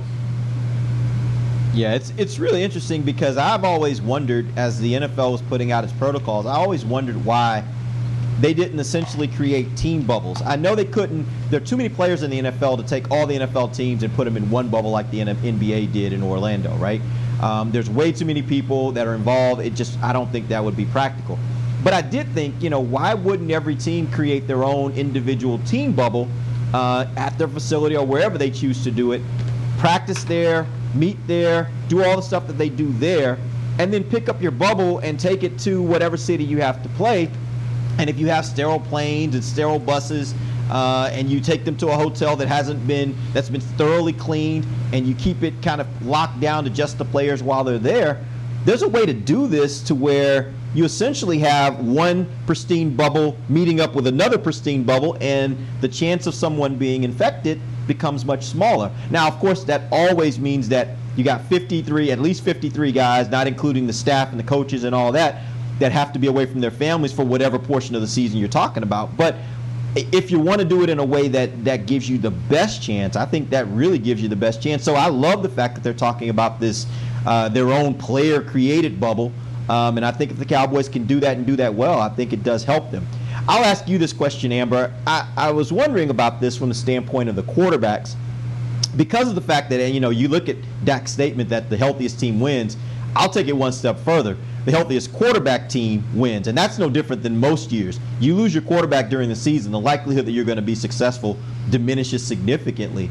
[1.78, 5.84] Yeah, it's it's really interesting because I've always wondered as the NFL was putting out
[5.84, 7.64] its protocols, I always wondered why
[8.42, 10.42] they didn't essentially create team bubbles.
[10.42, 11.28] I know they couldn't.
[11.52, 14.12] There are too many players in the NFL to take all the NFL teams and
[14.16, 17.00] put them in one bubble like the NBA did in Orlando, right?
[17.44, 19.62] Um, there's way too many people that are involved.
[19.62, 21.38] It just I don't think that would be practical.
[21.84, 25.94] But I did think, you know, why wouldn't every team create their own individual team
[25.94, 26.28] bubble
[26.74, 29.22] uh, at their facility or wherever they choose to do it?
[29.78, 30.66] Practice there,
[31.00, 33.38] meet there, do all the stuff that they do there,
[33.80, 36.90] and then pick up your bubble and take it to whatever city you have to
[36.90, 37.30] play.
[38.00, 40.34] And if you have sterile planes and sterile buses,
[40.70, 44.66] uh, and you take them to a hotel that hasn't been that's been thoroughly cleaned,
[44.94, 48.26] and you keep it kind of locked down to just the players while they're there,
[48.66, 53.80] there's a way to do this to where you essentially have one pristine bubble meeting
[53.80, 58.92] up with another pristine bubble, and the chance of someone being infected becomes much smaller.
[59.10, 63.48] Now, of course, that always means that you got 53, at least 53 guys, not
[63.48, 65.42] including the staff and the coaches and all that,
[65.80, 68.50] that have to be away from their families for whatever portion of the season you're
[68.50, 69.16] talking about.
[69.18, 69.36] But
[69.96, 72.84] if you want to do it in a way that that gives you the best
[72.84, 74.84] chance, I think that really gives you the best chance.
[74.84, 76.86] So I love the fact that they're talking about this
[77.26, 79.32] uh, their own player created bubble,
[79.70, 82.10] um, and I think if the Cowboys can do that and do that well, I
[82.10, 83.06] think it does help them.
[83.48, 84.94] I'll ask you this question, Amber.
[85.06, 88.16] I, I was wondering about this from the standpoint of the quarterbacks
[88.98, 92.20] because of the fact that you know you look at Dak's statement that the healthiest
[92.20, 92.76] team wins.
[93.16, 94.38] I'll take it one step further.
[94.66, 98.00] The healthiest quarterback team wins, and that's no different than most years.
[98.20, 101.38] You lose your quarterback during the season, the likelihood that you're going to be successful
[101.70, 103.10] diminishes significantly.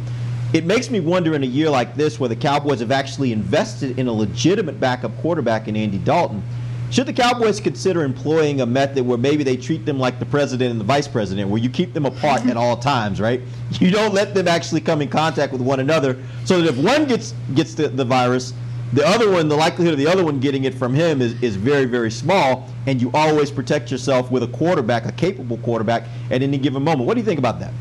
[0.53, 3.99] it makes me wonder in a year like this where the Cowboys have actually invested
[3.99, 6.43] in a legitimate backup quarterback in Andy Dalton.
[6.91, 10.71] Should the Cowboys consider employing a method where maybe they treat them like the president
[10.71, 13.41] and the vice president, where you keep them apart at all times, right?
[13.81, 17.05] You don't let them actually come in contact with one another, so that if one
[17.05, 18.55] gets gets the, the virus,
[18.93, 21.57] the other one, the likelihood of the other one getting it from him is, is
[21.57, 26.43] very, very small, and you always protect yourself with a quarterback, a capable quarterback, at
[26.43, 27.07] any given moment.
[27.07, 27.73] What do you think about that?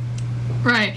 [0.64, 0.96] Right.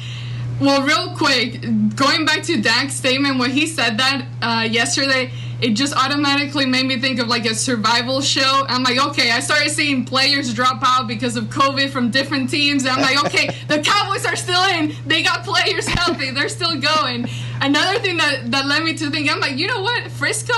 [0.61, 1.61] Well, real quick,
[1.95, 5.31] going back to Dak's statement when he said that uh, yesterday,
[5.61, 8.65] it just automatically made me think of like a survival show.
[8.69, 12.85] I'm like, okay, I started seeing players drop out because of COVID from different teams.
[12.85, 14.95] And I'm like, okay, the Cowboys are still in.
[15.07, 16.31] They got players healthy.
[16.31, 17.27] They're still going.
[17.61, 20.55] Another thing that, that led me to think, I'm like, you know what, Frisco?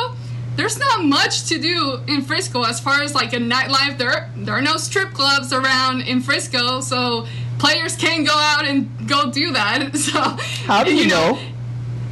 [0.56, 3.96] There's not much to do in Frisco as far as like a nightlife.
[3.96, 7.26] There, there are no strip clubs around in Frisco, so
[7.58, 9.90] players can go out and go do that.
[9.96, 10.20] So
[10.66, 11.40] how do you, you know, know?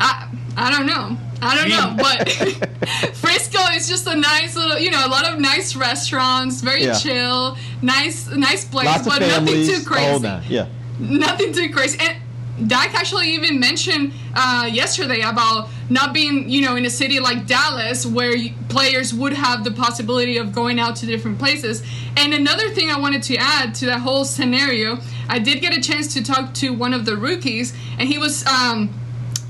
[0.01, 1.19] I I don't know.
[1.41, 2.29] I don't know, but
[3.15, 6.95] Frisco is just a nice little, you know, a lot of nice restaurants, very yeah.
[6.95, 10.29] chill, nice, nice place, Lots but nothing too crazy.
[10.49, 10.69] Yeah,
[10.99, 11.99] nothing too crazy.
[12.01, 17.21] And Dak actually even mentioned uh, yesterday about not being, you know, in a city
[17.21, 18.35] like Dallas where
[18.69, 21.83] players would have the possibility of going out to different places.
[22.17, 25.81] And another thing I wanted to add to that whole scenario, I did get a
[25.81, 28.47] chance to talk to one of the rookies, and he was.
[28.47, 28.91] Um,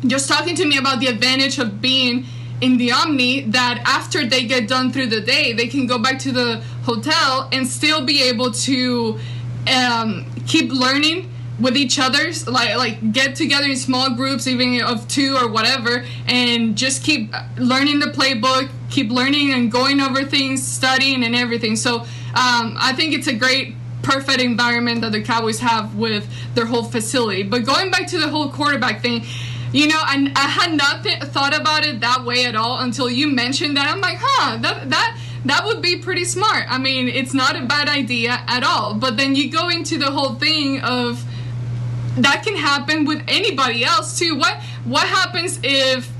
[0.06, 2.24] just talking to me about the advantage of being
[2.60, 6.18] in the Omni that after they get done through the day, they can go back
[6.20, 9.18] to the hotel and still be able to
[9.72, 11.30] um, keep learning
[11.60, 16.04] with each other, like like get together in small groups, even of two or whatever,
[16.26, 21.74] and just keep learning the playbook, keep learning and going over things, studying and everything.
[21.74, 26.66] So um, I think it's a great perfect environment that the Cowboys have with their
[26.66, 27.42] whole facility.
[27.42, 29.24] But going back to the whole quarterback thing,
[29.72, 33.10] you know, I, I had not th- thought about it that way at all until
[33.10, 33.90] you mentioned that.
[33.90, 36.64] I'm like, huh, that that that would be pretty smart.
[36.68, 38.94] I mean, it's not a bad idea at all.
[38.94, 41.24] But then you go into the whole thing of
[42.16, 44.36] that can happen with anybody else too.
[44.36, 46.10] What what happens if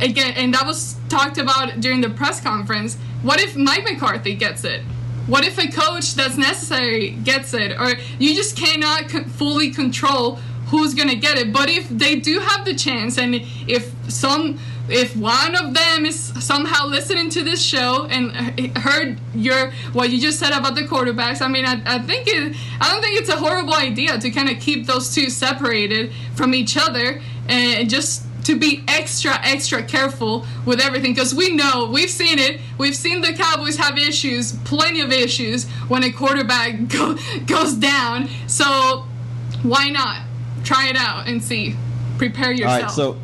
[0.00, 2.96] again, and that was talked about during the press conference.
[3.22, 4.82] What if Mike McCarthy gets it?
[5.28, 7.78] What if a coach that's necessary gets it?
[7.80, 10.40] Or you just cannot co- fully control
[10.72, 11.52] who's gonna get it.
[11.52, 13.34] But if they do have the chance, and
[13.68, 14.58] if some,
[14.88, 18.32] if one of them is somehow listening to this show and
[18.78, 22.56] heard your what you just said about the quarterbacks, I mean, I, I think it,
[22.80, 26.54] I don't think it's a horrible idea to kind of keep those two separated from
[26.54, 31.12] each other and just to be extra extra careful with everything.
[31.12, 32.62] Because we know we've seen it.
[32.78, 38.30] We've seen the cowboys have issues plenty of issues when a quarterback go, goes down.
[38.46, 39.04] So
[39.62, 40.31] why not
[40.62, 41.76] try it out and see.
[42.18, 42.72] Prepare yourself.
[42.72, 43.20] All right, so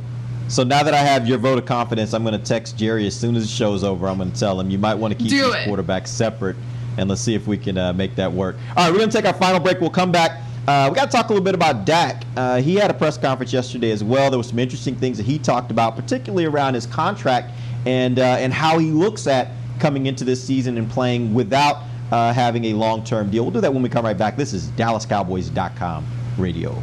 [0.49, 3.15] so now that I have your vote of confidence, I'm going to text Jerry as
[3.15, 4.09] soon as the show's over.
[4.09, 6.57] I'm going to tell him you might want to keep Do these quarterbacks separate,
[6.97, 8.57] and let's see if we can uh, make that work.
[8.71, 9.81] All right, we're going to take our final break.
[9.81, 10.41] We'll come back.
[10.67, 12.25] Uh, we got to talk a little bit about Dak.
[12.37, 14.31] Uh, he had a press conference yesterday as well.
[14.31, 17.53] There were some interesting things that he talked about, particularly around his contract
[17.87, 22.33] and uh, and how he looks at coming into this season and playing without uh,
[22.33, 23.45] having a long-term deal.
[23.45, 24.37] We'll do that when we come right back.
[24.37, 26.83] This is DallasCowboys.com radio.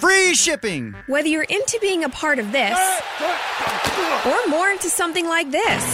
[0.00, 0.94] Free shipping!
[1.08, 2.78] Whether you're into being a part of this
[4.24, 5.84] or more into something like this,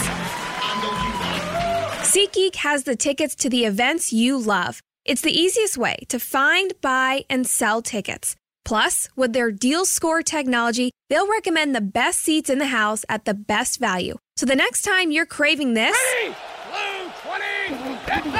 [2.07, 4.81] SeatGeek has the tickets to the events you love.
[5.03, 8.37] It's the easiest way to find, buy, and sell tickets.
[8.63, 13.25] Plus, with their deal score technology, they'll recommend the best seats in the house at
[13.25, 14.15] the best value.
[14.37, 16.33] So the next time you're craving this, Ready?
[16.71, 18.37] Blue 20!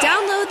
[0.00, 0.49] Download the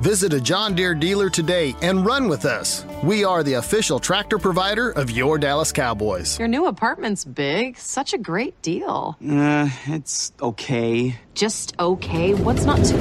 [0.00, 2.86] Visit a John Deere dealer today and run with us.
[3.04, 6.38] We are the official tractor provider of your Dallas Cowboys.
[6.38, 7.76] Your new apartment's big.
[7.76, 9.18] Such a great deal.
[9.22, 11.18] Uh, it's okay.
[11.34, 12.32] Just okay?
[12.32, 12.96] What's not to.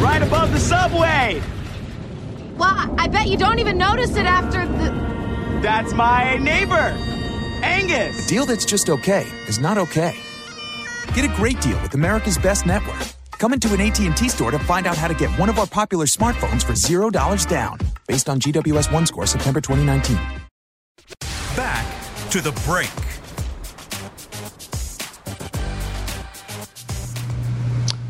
[0.00, 1.42] Right above the subway!
[2.56, 4.90] Well, I bet you don't even notice it after the.
[5.62, 6.96] That's my neighbor,
[7.64, 8.24] Angus.
[8.24, 10.16] A deal that's just okay is not okay.
[11.14, 13.02] Get a great deal with America's Best Network.
[13.40, 16.04] Come into an AT&T store to find out how to get one of our popular
[16.04, 20.18] smartphones for $0 down, based on GWS 1 score September 2019.
[21.56, 21.86] Back
[22.32, 22.90] to the break.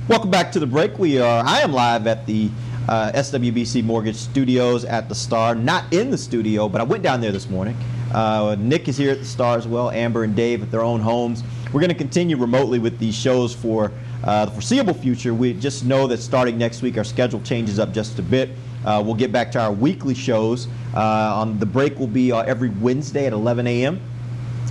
[0.09, 0.99] Welcome back to the break.
[0.99, 1.45] We are.
[1.47, 2.51] I am live at the
[2.89, 5.55] uh, SWBC Mortgage Studios at the Star.
[5.55, 7.77] Not in the studio, but I went down there this morning.
[8.13, 9.93] Uh, Nick is here at the Star as well.
[9.93, 11.45] Amber and Dave at their own homes.
[11.73, 13.93] We're going to continue remotely with these shows for
[14.25, 15.33] uh, the foreseeable future.
[15.33, 18.51] We just know that starting next week, our schedule changes up just a bit.
[18.85, 20.67] Uh, we'll get back to our weekly shows.
[20.95, 24.01] Uh, on the break will be uh, every Wednesday at 11 a.m.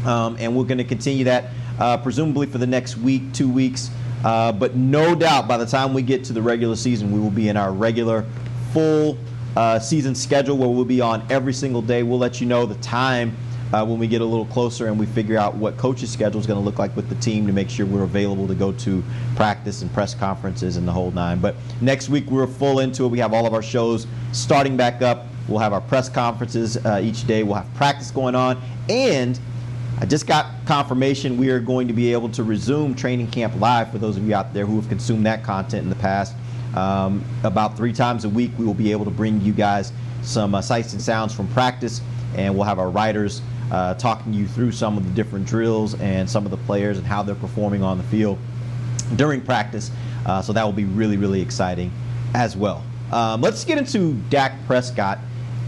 [0.06, 3.92] Um, and we're going to continue that uh, presumably for the next week, two weeks.
[4.22, 7.48] But no doubt by the time we get to the regular season, we will be
[7.48, 8.26] in our regular
[8.74, 9.18] full
[9.56, 12.04] uh, season schedule where we'll be on every single day.
[12.04, 13.36] We'll let you know the time
[13.74, 16.48] uh, when we get a little closer and we figure out what coach's schedule is
[16.48, 19.04] going to look like with the team to make sure we're available to go to
[19.36, 21.40] practice and press conferences and the whole nine.
[21.40, 23.10] But next week we're full into it.
[23.10, 25.28] We have all of our shows starting back up.
[25.48, 27.44] We'll have our press conferences uh, each day.
[27.44, 28.62] We'll have practice going on.
[28.88, 29.40] And
[30.00, 33.92] I just got confirmation we are going to be able to resume training camp live
[33.92, 36.36] for those of you out there who have consumed that content in the past.
[36.76, 39.92] Um, about three times a week, we will be able to bring you guys
[40.22, 42.02] some uh, sights and sounds from practice,
[42.36, 43.42] and we'll have our writers
[43.72, 47.06] uh, talking you through some of the different drills and some of the players and
[47.06, 48.38] how they're performing on the field
[49.16, 49.92] during practice.
[50.26, 51.92] Uh, so that will be really, really exciting
[52.34, 52.84] as well.
[53.12, 55.20] Um, let's get into Dak Prescott.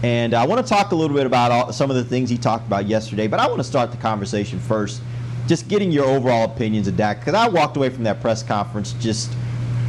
[0.02, 2.36] And I want to talk a little bit about all, some of the things he
[2.36, 5.00] talked about yesterday, but I want to start the conversation first,
[5.46, 8.94] just getting your overall opinions of Dak, because I walked away from that press conference
[8.94, 9.32] just,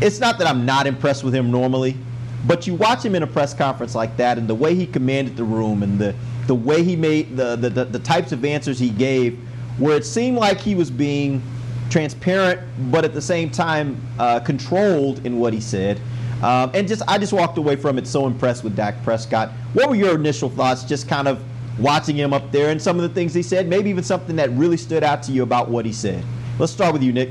[0.02, 1.98] it's not that I'm not impressed with him normally,
[2.46, 5.36] but you watch him in a press conference like that and the way he commanded
[5.36, 6.14] the room and the,
[6.48, 9.40] the way he made the, the, the, the types of answers he gave,
[9.78, 11.42] where it seemed like he was being
[11.90, 12.60] transparent,
[12.92, 16.00] but at the same time uh, controlled in what he said.
[16.42, 19.52] Um, and just I just walked away from it so impressed with Dak Prescott.
[19.74, 21.42] What were your initial thoughts, just kind of
[21.80, 24.50] watching him up there and some of the things he said, maybe even something that
[24.52, 26.24] really stood out to you about what he said?
[26.60, 27.30] Let's start with you, Nick.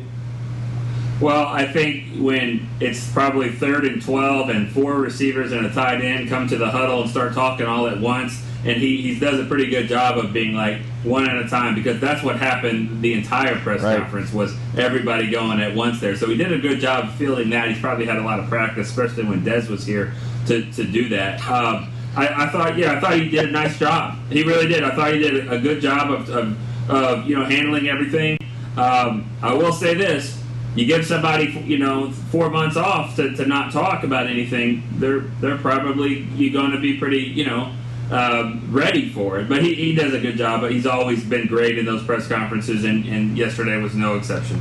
[1.20, 6.02] Well, I think when it's probably third and 12 and four receivers and a tight
[6.02, 9.40] end come to the huddle and start talking all at once, and he, he does
[9.40, 13.02] a pretty good job of being like one at a time because that's what happened
[13.02, 13.98] the entire press Right.
[13.98, 16.16] conference was everybody going at once there.
[16.16, 17.68] So he did a good job of feeling that.
[17.68, 20.14] He's probably had a lot of practice, especially when Dez was here
[20.46, 21.40] to, to do that.
[21.48, 24.18] Um, I, I thought, yeah, I thought he did a nice job.
[24.28, 24.84] He really did.
[24.84, 28.38] I thought he did a good job of, of, of you know handling everything.
[28.76, 30.40] Um, I will say this:
[30.76, 35.20] you give somebody you know four months off to, to not talk about anything, they're
[35.40, 37.72] they're probably you're going to be pretty you know
[38.12, 39.48] um, ready for it.
[39.48, 40.60] But he, he does a good job.
[40.60, 44.60] But he's always been great in those press conferences, and, and yesterday was no exception.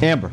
[0.00, 0.32] Amber.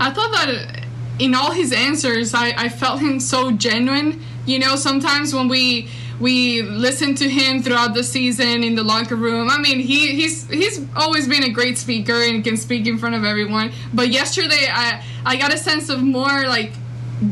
[0.00, 0.84] I thought that
[1.18, 4.22] in all his answers, I, I felt him so genuine.
[4.46, 5.90] You know, sometimes when we
[6.20, 10.48] we listen to him throughout the season in the locker room, I mean, he he's
[10.48, 13.72] he's always been a great speaker and can speak in front of everyone.
[13.92, 16.72] But yesterday, I I got a sense of more like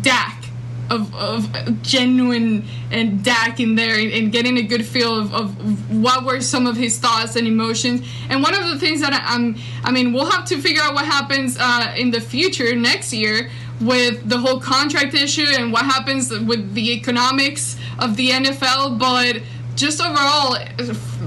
[0.02, 0.45] Dak.
[0.88, 5.92] Of, of genuine and Dak in there and, and getting a good feel of, of
[5.92, 8.06] what were some of his thoughts and emotions.
[8.30, 10.94] And one of the things that I, I'm, I mean, we'll have to figure out
[10.94, 15.84] what happens uh, in the future next year with the whole contract issue and what
[15.84, 18.98] happens with the economics of the NFL.
[18.98, 19.42] But
[19.74, 20.56] just overall,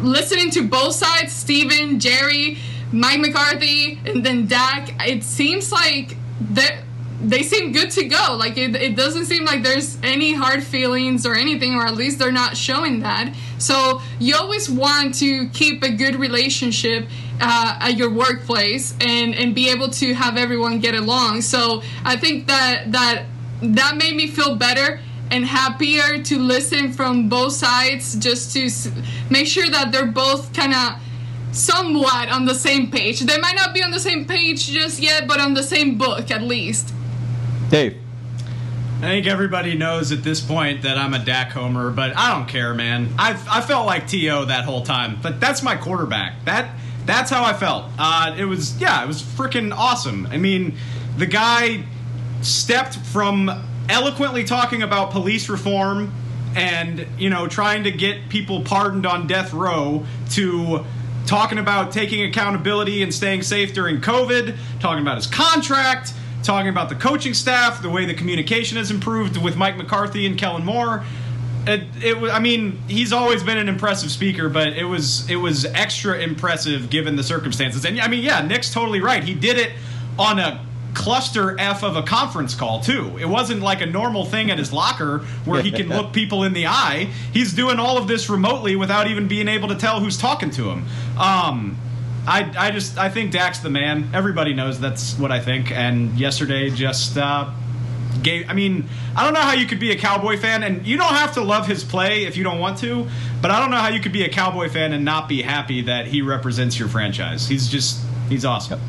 [0.01, 2.57] listening to both sides, Stephen, Jerry,
[2.91, 6.17] Mike McCarthy, and then Dak, it seems like
[6.51, 6.83] that
[7.21, 8.35] they seem good to go.
[8.39, 12.19] Like it, it doesn't seem like there's any hard feelings or anything, or at least
[12.19, 13.33] they're not showing that.
[13.57, 17.07] So you always want to keep a good relationship
[17.41, 21.41] uh, at your workplace and and be able to have everyone get along.
[21.41, 23.25] So I think that that
[23.61, 25.01] that made me feel better
[25.31, 28.69] and happier to listen from both sides, just to
[29.29, 30.93] make sure that they're both kind of
[31.51, 33.19] somewhat on the same page.
[33.21, 36.31] They might not be on the same page just yet, but on the same book
[36.31, 36.93] at least.
[37.69, 37.97] Dave.
[38.97, 42.49] I think everybody knows at this point that I'm a Dak homer, but I don't
[42.49, 43.13] care, man.
[43.17, 46.43] I I felt like To that whole time, but that's my quarterback.
[46.45, 46.69] That
[47.05, 47.85] that's how I felt.
[47.97, 50.27] Uh, it was yeah, it was freaking awesome.
[50.27, 50.75] I mean,
[51.17, 51.83] the guy
[52.41, 53.49] stepped from
[53.89, 56.13] eloquently talking about police reform
[56.55, 60.85] and you know trying to get people pardoned on death row to
[61.25, 66.13] talking about taking accountability and staying safe during covid talking about his contract
[66.43, 70.37] talking about the coaching staff the way the communication has improved with mike mccarthy and
[70.37, 71.03] kellen moore
[71.67, 75.65] it, it I mean, he's always been an impressive speaker, but it was it was
[75.65, 77.85] extra impressive given the circumstances.
[77.85, 79.23] And I mean, yeah, Nick's totally right.
[79.23, 79.73] He did it
[80.17, 83.17] on a cluster F of a conference call too.
[83.19, 86.53] It wasn't like a normal thing at his locker where he can look people in
[86.53, 87.09] the eye.
[87.31, 90.69] He's doing all of this remotely without even being able to tell who's talking to
[90.69, 90.85] him.
[91.17, 91.77] Um,
[92.27, 94.09] I, I just I think Dak's the man.
[94.13, 95.71] Everybody knows that's what I think.
[95.71, 97.51] And yesterday just uh,
[98.21, 98.49] gave.
[98.49, 101.13] I mean, I don't know how you could be a Cowboy fan, and you don't
[101.13, 103.07] have to love his play if you don't want to.
[103.41, 105.81] But I don't know how you could be a Cowboy fan and not be happy
[105.83, 107.47] that he represents your franchise.
[107.47, 108.79] He's just he's awesome.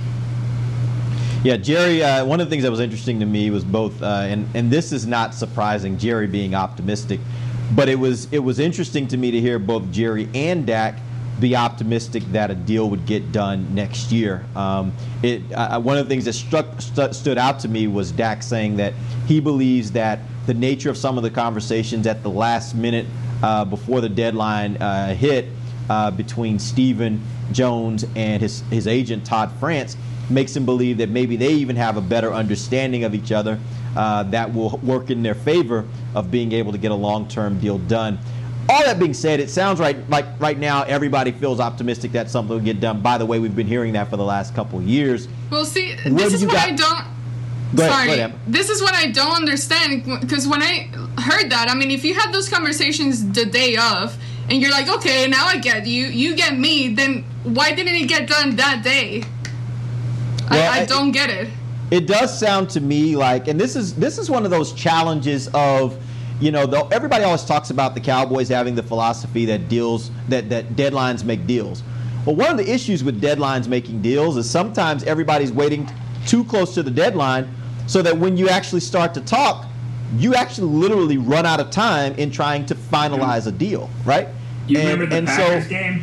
[1.43, 2.03] Yeah, Jerry.
[2.03, 4.71] Uh, one of the things that was interesting to me was both, uh, and and
[4.71, 7.21] this is not surprising, Jerry being optimistic,
[7.75, 10.99] but it was it was interesting to me to hear both Jerry and Dak
[11.39, 14.45] be optimistic that a deal would get done next year.
[14.55, 18.77] Um, it one of the things that struck stood out to me was Dak saying
[18.77, 18.93] that
[19.27, 23.07] he believes that the nature of some of the conversations at the last minute
[23.43, 25.47] uh, before the deadline uh, hit
[25.89, 27.23] uh, between Stephen
[27.53, 29.97] Jones and his his agent Todd France
[30.29, 33.59] makes him believe that maybe they even have a better understanding of each other
[33.97, 37.79] uh, that will work in their favor of being able to get a long-term deal
[37.79, 38.19] done.
[38.69, 42.57] All that being said, it sounds right like right now everybody feels optimistic that something
[42.57, 43.01] will get done.
[43.01, 45.27] By the way, we've been hearing that for the last couple of years.
[45.51, 46.69] Well, see, this is what got?
[46.69, 47.05] I don't.
[47.79, 50.89] Ahead, Sorry, ahead, this is what I don't understand because when I
[51.21, 54.17] heard that, I mean, if you had those conversations the day of,
[54.49, 58.09] and you're like, okay, now I get you, you get me, then why didn't it
[58.09, 59.23] get done that day?
[60.51, 61.49] Well, I, I I- don't get it.
[61.93, 65.49] It does sound to me like, and this is this is one of those challenges
[65.55, 66.01] of,
[66.41, 70.49] you know, though everybody always talks about the Cowboys having the philosophy that deals that
[70.49, 71.83] that deadlines make deals.
[72.27, 75.91] Well, one of the issues with deadlines making deals is sometimes everybody's waiting
[76.27, 77.49] too close to the deadline,
[77.87, 79.67] so that when you actually start to talk,
[80.17, 84.29] you actually literally run out of time in trying to finalize a deal, right?
[84.67, 86.03] You And- remember the and so- Packers game?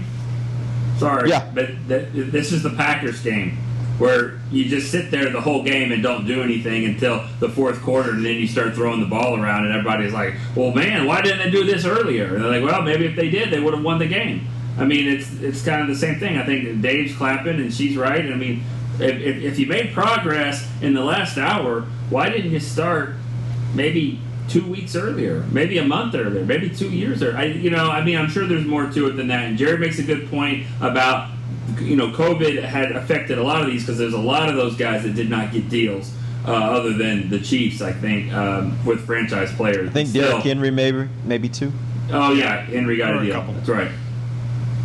[0.97, 1.43] Sorry, Yeah.
[1.53, 3.57] but th- this is the Packers game
[3.97, 7.81] where you just sit there the whole game and don't do anything until the fourth
[7.81, 11.21] quarter, and then you start throwing the ball around, and everybody's like, "Well, man, why
[11.21, 13.73] didn't they do this earlier?" And they're like, "Well, maybe if they did, they would
[13.73, 16.37] have won the game." I mean, it's it's kind of the same thing.
[16.37, 18.25] I think Dave's clapping, and she's right.
[18.25, 18.63] I mean,
[18.99, 23.15] if, if, if you made progress in the last hour, why didn't you start
[23.73, 27.37] maybe two weeks earlier, maybe a month earlier, maybe two years earlier.
[27.37, 29.45] I, you know, I mean, I'm sure there's more to it than that.
[29.45, 31.29] And Jared makes a good point about,
[31.79, 34.75] you know, COVID had affected a lot of these because there's a lot of those
[34.75, 36.11] guys that did not get deals.
[36.45, 39.89] Uh, other than the Chiefs, I think, um, with franchise players.
[39.89, 41.73] I think Still- Derrick Henry maybe maybe two.
[42.09, 43.33] Oh yeah, Henry got Or a a deal.
[43.33, 43.53] couple.
[43.55, 43.91] That's right.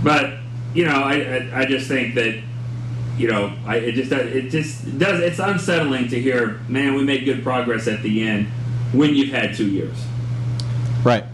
[0.03, 0.33] But
[0.75, 1.15] you know, I,
[1.53, 2.37] I I just think that
[3.17, 7.25] you know, I it just it just does it's unsettling to hear, man, we made
[7.25, 8.47] good progress at the end
[8.93, 9.97] when you've had two years.
[11.05, 11.25] Right.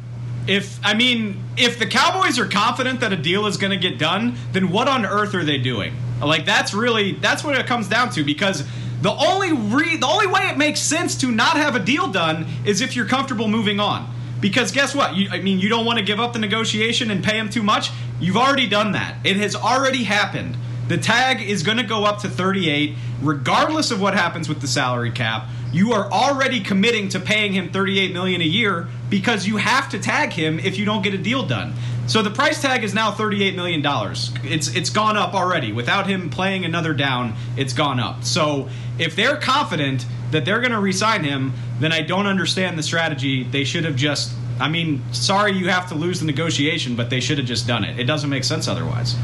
[0.48, 3.98] If I mean, if the Cowboys are confident that a deal is going to get
[3.98, 5.94] done, then what on earth are they doing?
[6.20, 8.66] Like that's really that's what it comes down to because
[9.02, 12.46] the only re- the only way it makes sense to not have a deal done
[12.64, 14.12] is if you're comfortable moving on.
[14.40, 15.16] Because guess what?
[15.16, 17.62] You, I mean, you don't want to give up the negotiation and pay him too
[17.62, 17.90] much.
[18.20, 19.16] You've already done that.
[19.24, 20.56] It has already happened.
[20.88, 24.66] The tag is going to go up to 38, regardless of what happens with the
[24.66, 25.46] salary cap.
[25.70, 29.98] You are already committing to paying him 38 million a year because you have to
[29.98, 31.74] tag him if you don't get a deal done.
[32.06, 34.32] So the price tag is now 38 million dollars.
[34.42, 35.72] It's it's gone up already.
[35.72, 38.24] Without him playing another down, it's gone up.
[38.24, 42.82] So if they're confident that they're going to re-sign him, then I don't understand the
[42.82, 43.44] strategy.
[43.44, 47.20] They should have just I mean, sorry you have to lose the negotiation, but they
[47.20, 47.98] should have just done it.
[47.98, 49.14] It doesn't make sense otherwise.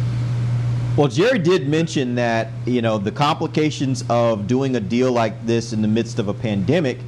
[0.97, 5.73] Well, Jerry did mention that you know the complications of doing a deal like this
[5.73, 6.99] in the midst of a pandemic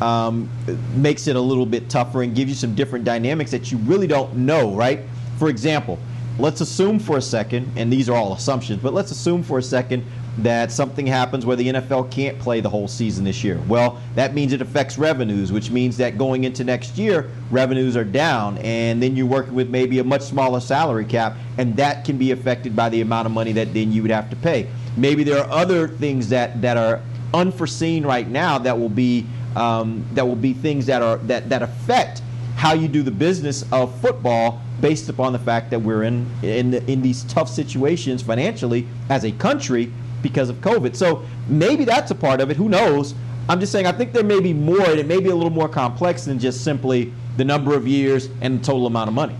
[0.00, 0.48] um,
[0.94, 4.06] makes it a little bit tougher and gives you some different dynamics that you really
[4.06, 5.00] don't know, right?
[5.38, 5.98] For example,
[6.38, 9.62] let's assume for a second, and these are all assumptions, but let's assume for a
[9.62, 10.04] second
[10.38, 13.60] that something happens where the NFL can't play the whole season this year.
[13.68, 18.04] Well, that means it affects revenues, which means that going into next year, revenues are
[18.04, 22.16] down, and then you're working with maybe a much smaller salary cap, and that can
[22.16, 24.68] be affected by the amount of money that then you would have to pay.
[24.96, 27.02] Maybe there are other things that, that are
[27.34, 29.26] unforeseen right now that will be
[29.56, 32.22] um, that will be things that are that, that affect
[32.56, 36.74] how you do the business of football based upon the fact that we're in in,
[36.74, 39.92] in these tough situations financially as a country
[40.22, 40.94] because of COVID.
[40.94, 42.56] So maybe that's a part of it.
[42.56, 43.14] Who knows?
[43.48, 45.50] I'm just saying I think there may be more, and it may be a little
[45.50, 49.36] more complex than just simply the number of years and the total amount of money.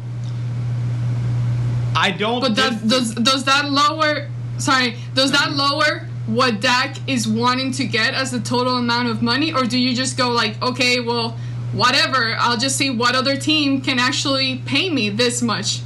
[1.94, 2.40] I don't.
[2.40, 4.28] But that, does does that lower?
[4.58, 9.22] Sorry, does that lower what Dak is wanting to get as the total amount of
[9.22, 11.36] money, or do you just go like, okay, well,
[11.72, 15.80] whatever, I'll just see what other team can actually pay me this much?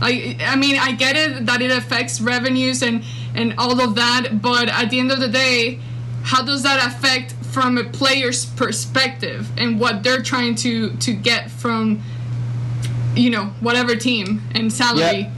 [0.00, 3.04] Like, I mean, I get it that it affects revenues and
[3.34, 5.80] and all of that, but at the end of the day,
[6.22, 11.50] how does that affect from a player's perspective and what they're trying to to get
[11.50, 12.02] from
[13.14, 15.20] you know whatever team and salary?
[15.20, 15.32] Yeah.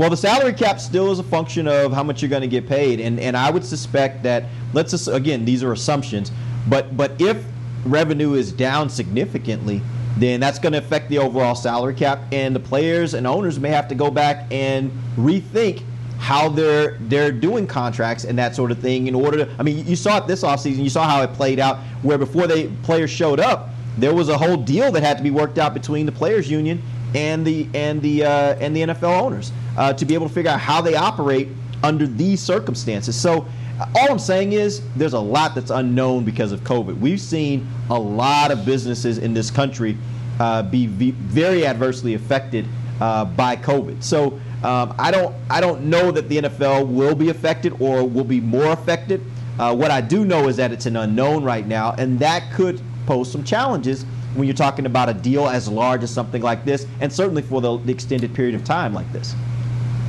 [0.00, 2.66] Well, the salary cap still is a function of how much you're going to get
[2.66, 6.32] paid, and and I would suspect that let's just, again these are assumptions,
[6.70, 7.44] but but if
[7.84, 9.82] revenue is down significantly,
[10.16, 13.68] then that's going to affect the overall salary cap, and the players and owners may
[13.68, 15.82] have to go back and rethink
[16.18, 19.86] how they're they're doing contracts and that sort of thing in order to I mean
[19.86, 23.10] you saw it this offseason, you saw how it played out where before they players
[23.10, 26.12] showed up, there was a whole deal that had to be worked out between the
[26.12, 26.82] players union
[27.14, 30.50] and the and the uh, and the NFL owners uh, to be able to figure
[30.50, 31.48] out how they operate
[31.82, 33.18] under these circumstances.
[33.18, 33.46] So
[33.94, 37.00] all I'm saying is there's a lot that's unknown because of COVID.
[37.00, 39.96] We've seen a lot of businesses in this country
[40.38, 42.66] uh, be, be, very adversely affected
[43.00, 44.02] uh, by COVID.
[44.02, 48.24] So um, I don't I don't know that the NFL will be affected or will
[48.24, 49.22] be more affected.
[49.58, 52.82] Uh, what I do know is that it's an unknown right now, and that could
[53.06, 54.04] pose some challenges
[54.34, 57.62] when you're talking about a deal as large as something like this, and certainly for
[57.62, 59.34] the, the extended period of time like this.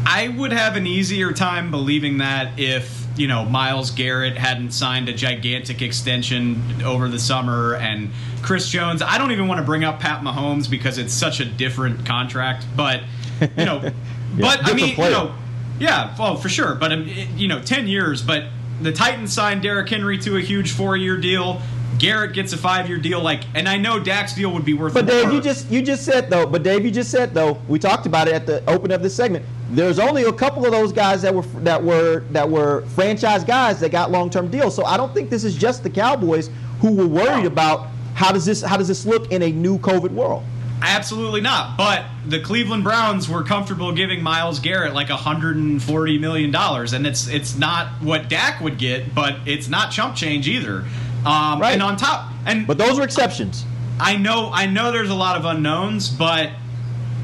[0.06, 5.10] I would have an easier time believing that if you know Myles Garrett hadn't signed
[5.10, 8.10] a gigantic extension over the summer and
[8.42, 9.02] Chris Jones.
[9.02, 12.66] I don't even want to bring up Pat Mahomes because it's such a different contract,
[12.76, 13.02] but
[13.40, 13.92] you know, yeah,
[14.38, 15.10] but I mean, player.
[15.10, 15.36] you know,
[15.80, 16.76] yeah, well, for sure.
[16.76, 18.22] But um, you know, ten years.
[18.22, 18.46] But
[18.82, 21.62] the Titans signed Derrick Henry to a huge four-year deal.
[22.00, 24.94] Garrett gets a five-year deal, like, and I know Dak's deal would be worth.
[24.94, 25.24] But more.
[25.24, 26.46] Dave, you just you just said though.
[26.46, 27.62] But Dave, you just said though.
[27.68, 29.46] We talked about it at the open of this segment.
[29.72, 33.80] There's only a couple of those guys that were that were that were franchise guys
[33.80, 34.76] that got long-term deals.
[34.76, 36.50] So I don't think this is just the Cowboys
[36.80, 40.12] who were worried about how does this how does this look in a new COVID
[40.12, 40.44] world.
[40.82, 41.78] Absolutely not.
[41.78, 47.28] But the Cleveland Browns were comfortable giving Myles Garrett like 140 million dollars, and it's
[47.28, 50.86] it's not what Dak would get, but it's not chump change either.
[51.26, 51.74] Um, right.
[51.74, 53.64] And on top, and but those are exceptions.
[54.00, 54.92] I know, I know.
[54.92, 56.50] There's a lot of unknowns, but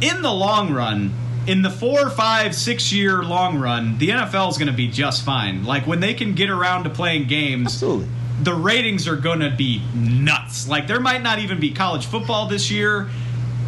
[0.01, 1.11] in the long run,
[1.47, 5.23] in the four, five, six year long run, the NFL is going to be just
[5.23, 5.63] fine.
[5.63, 8.09] Like when they can get around to playing games, absolutely.
[8.43, 10.67] The ratings are going to be nuts.
[10.67, 13.09] Like there might not even be college football this year.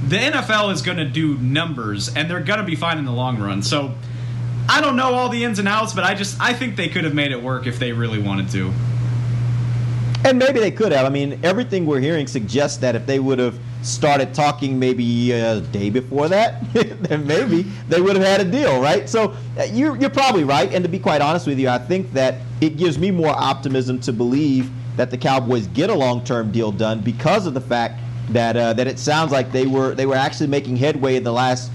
[0.07, 3.11] The NFL is going to do numbers, and they're going to be fine in the
[3.11, 3.63] long run.
[3.63, 3.95] So
[4.67, 7.05] I don't know all the ins and outs, but I just I think they could
[7.05, 8.71] have made it work if they really wanted to.
[10.23, 11.05] And maybe they could have.
[11.05, 15.61] I mean, everything we're hearing suggests that if they would have started talking maybe a
[15.61, 19.07] day before that, then maybe they would have had a deal, right?
[19.07, 20.73] So uh, you're, you're probably right.
[20.73, 23.99] And to be quite honest with you, I think that it gives me more optimism
[24.01, 28.57] to believe that the Cowboys get a long-term deal done because of the fact that
[28.57, 31.71] uh, that it sounds like they were they were actually making headway in the last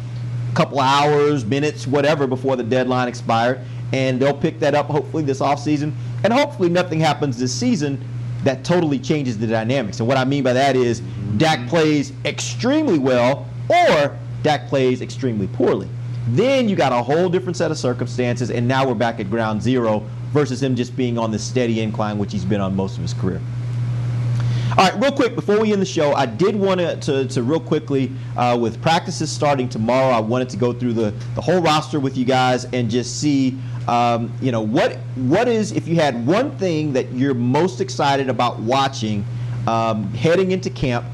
[0.55, 3.61] couple hours, minutes, whatever before the deadline expired,
[3.93, 5.93] and they'll pick that up hopefully this offseason.
[6.23, 8.03] And hopefully nothing happens this season
[8.45, 10.01] that totally changes the dynamics.
[10.01, 11.01] And what I mean by that is
[11.37, 15.89] Dak plays extremely well or Dak plays extremely poorly.
[16.29, 19.63] Then you got a whole different set of circumstances, and now we're back at ground
[19.63, 23.03] zero versus him just being on the steady incline, which he's been on most of
[23.03, 23.41] his career.
[24.77, 27.61] All right, real quick before we end the show, I did want to, to, real
[27.61, 32.01] quickly, uh, with practices starting tomorrow, I wanted to go through the, the whole roster
[32.01, 33.57] with you guys and just see
[33.89, 38.29] um, you know, what what is if you had one thing that you're most excited
[38.29, 39.25] about watching
[39.67, 41.05] um, heading into camp?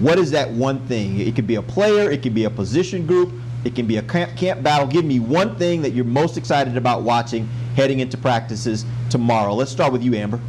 [0.00, 1.18] What is that one thing?
[1.18, 3.32] It could be a player, it could be a position group,
[3.64, 4.86] it can be a camp, camp battle.
[4.86, 9.54] Give me one thing that you're most excited about watching heading into practices tomorrow.
[9.54, 10.40] Let's start with you, Amber.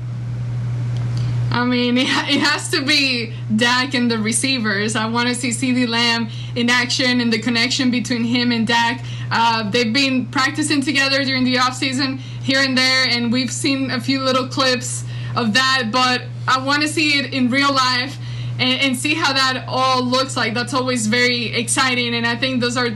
[1.51, 4.95] I mean, it has to be Dak and the receivers.
[4.95, 9.03] I want to see CeeDee Lamb in action and the connection between him and Dak.
[9.29, 13.99] Uh, they've been practicing together during the offseason here and there, and we've seen a
[13.99, 15.03] few little clips
[15.35, 18.17] of that, but I want to see it in real life
[18.59, 20.53] and, and see how that all looks like.
[20.53, 22.89] That's always very exciting, and I think those are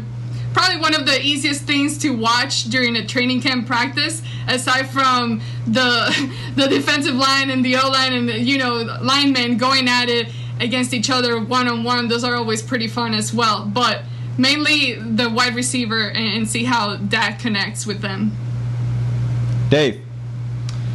[0.55, 5.41] probably one of the easiest things to watch during a training camp practice, aside from
[5.67, 10.07] the the defensive line and the O line and the, you know linemen going at
[10.07, 10.29] it
[10.61, 12.07] against each other one on one.
[12.07, 13.65] Those are always pretty fun as well.
[13.65, 14.03] But
[14.37, 18.31] mainly the wide receiver and, and see how that connects with them.
[19.69, 20.01] Dave.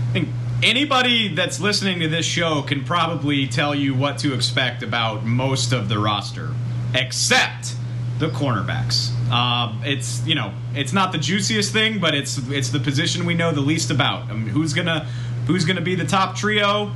[0.08, 0.28] I think
[0.62, 5.72] anybody that's listening to this show can probably tell you what to expect about most
[5.72, 6.54] of the roster,
[6.94, 7.74] except
[8.20, 9.10] the cornerbacks.
[9.32, 13.34] Uh, it's you know it's not the juiciest thing, but it's it's the position we
[13.34, 14.30] know the least about.
[14.30, 15.08] I mean, who's gonna
[15.46, 16.92] who's gonna be the top trio?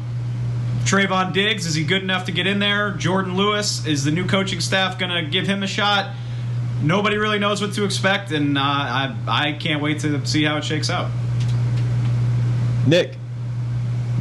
[0.84, 2.92] Trevon Diggs is he good enough to get in there?
[2.92, 6.14] Jourdan Lewis is the new coaching staff gonna give him a shot?
[6.82, 10.58] Nobody really knows what to expect, and uh, I I can't wait to see how
[10.58, 11.10] it shakes out.
[12.86, 13.16] Nick.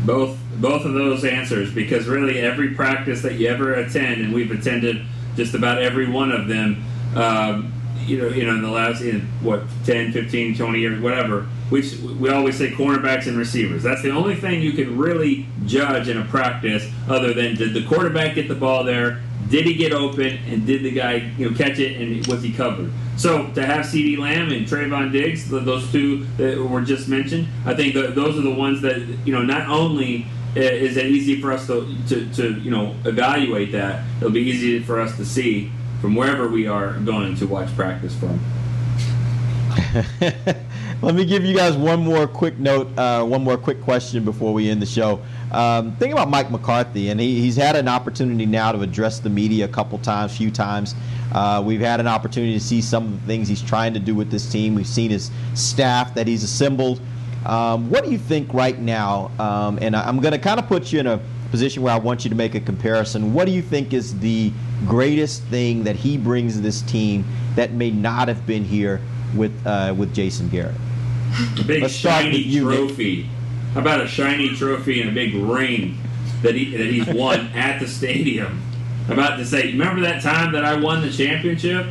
[0.06, 4.52] Both both of those answers because really every practice that you ever attend, and we've
[4.52, 6.86] attended just about every one of them.
[7.16, 7.74] Um,
[8.06, 11.48] you know, you know, in the last in what 10, 15, 20 years, whatever.
[11.72, 11.82] We
[12.20, 13.84] we always say cornerbacks and receivers.
[13.84, 17.86] That's the only thing you can really judge in a practice, other than did the
[17.86, 21.56] quarterback get the ball there, did he get open, and did the guy you know
[21.56, 22.92] catch it, and was he covered?
[23.18, 27.76] So to have CeeDee Lamb and Trevon Diggs, those two that were just mentioned, I
[27.76, 31.66] think those are the ones that you know not only is it easy for us
[31.66, 35.72] to, to, to you know evaluate that, it'll be easy for us to see
[36.04, 38.38] from wherever we are going to watch practice from.
[41.02, 44.54] Let me give you guys one more quick note, uh, one more quick question before
[44.54, 45.22] we end the show.
[45.54, 49.30] Um, think about Mike McCarthy, and he, he's had an opportunity now to address the
[49.30, 50.94] media a couple times, few times.
[51.32, 54.14] Uh, we've had an opportunity to see some of the things he's trying to do
[54.14, 54.76] with this team.
[54.76, 57.00] We've seen his staff that he's assembled.
[57.46, 59.32] Um, what do you think right now?
[59.40, 62.26] Um, and I'm going to kind of put you in a position where I want
[62.26, 63.34] you to make a comparison.
[63.34, 64.52] What do you think is the
[64.88, 69.02] greatest thing that he brings to this team that may not have been here
[69.36, 70.76] with uh, with Jason Garrett?
[71.60, 73.24] A big shiny you, trophy.
[73.24, 73.26] Nick.
[73.74, 75.98] How about a shiny trophy and a big ring
[76.44, 78.62] that he that he's won at the stadium?
[79.08, 81.88] I'm about to say, remember that time that I won the championship?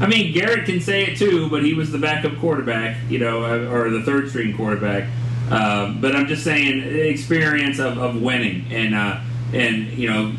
[0.00, 3.44] I mean, Garrett can say it too, but he was the backup quarterback, you know,
[3.44, 5.08] uh, or the third string quarterback.
[5.50, 9.20] Um, but I'm just saying, experience of, of winning and uh,
[9.52, 10.32] and you know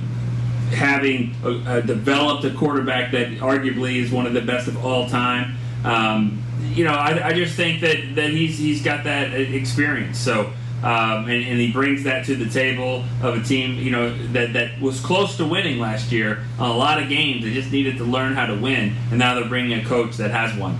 [0.73, 5.07] having a, a developed a quarterback that arguably is one of the best of all
[5.07, 5.55] time.
[5.83, 6.43] Um,
[6.73, 10.17] you know, I, I, just think that, that he's he's got that experience.
[10.17, 10.51] So.
[10.83, 14.51] Um, and, and, he brings that to the table of a team, you know, that,
[14.51, 17.45] that was close to winning last year on a lot of games.
[17.45, 20.31] They just needed to learn how to win, and now they're bringing a coach that
[20.31, 20.77] has one.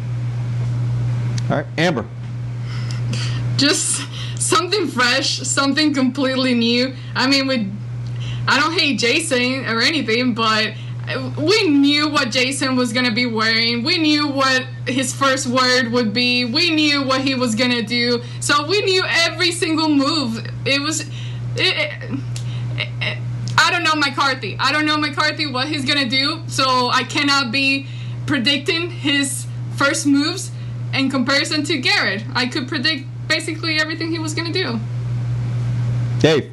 [1.49, 2.05] All right, Amber.
[3.55, 4.05] Just
[4.37, 6.93] something fresh, something completely new.
[7.15, 7.82] I mean, with
[8.47, 10.73] I don't hate Jason or anything, but
[11.37, 13.83] we knew what Jason was gonna be wearing.
[13.83, 16.45] We knew what his first word would be.
[16.45, 18.21] We knew what he was gonna do.
[18.39, 20.45] So we knew every single move.
[20.65, 21.01] It was.
[21.01, 21.09] It,
[21.57, 22.19] it,
[22.77, 23.17] it,
[23.57, 24.57] I don't know McCarthy.
[24.59, 26.41] I don't know McCarthy what he's gonna do.
[26.47, 27.87] So I cannot be
[28.25, 30.51] predicting his first moves
[30.93, 32.23] in comparison to Garrett.
[32.33, 34.79] I could predict basically everything he was gonna do.
[36.19, 36.53] Dave.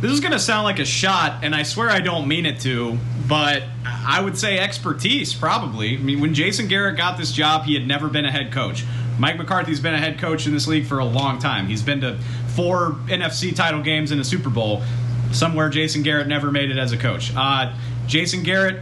[0.00, 2.60] This is going to sound like a shot, and I swear I don't mean it
[2.60, 2.96] to,
[3.26, 5.96] but I would say expertise, probably.
[5.96, 8.84] I mean, when Jason Garrett got this job, he had never been a head coach.
[9.18, 11.66] Mike McCarthy's been a head coach in this league for a long time.
[11.66, 12.16] He's been to
[12.54, 14.82] four NFC title games and a Super Bowl.
[15.32, 17.32] Somewhere Jason Garrett never made it as a coach.
[17.36, 17.74] Uh,
[18.06, 18.80] Jason Garrett,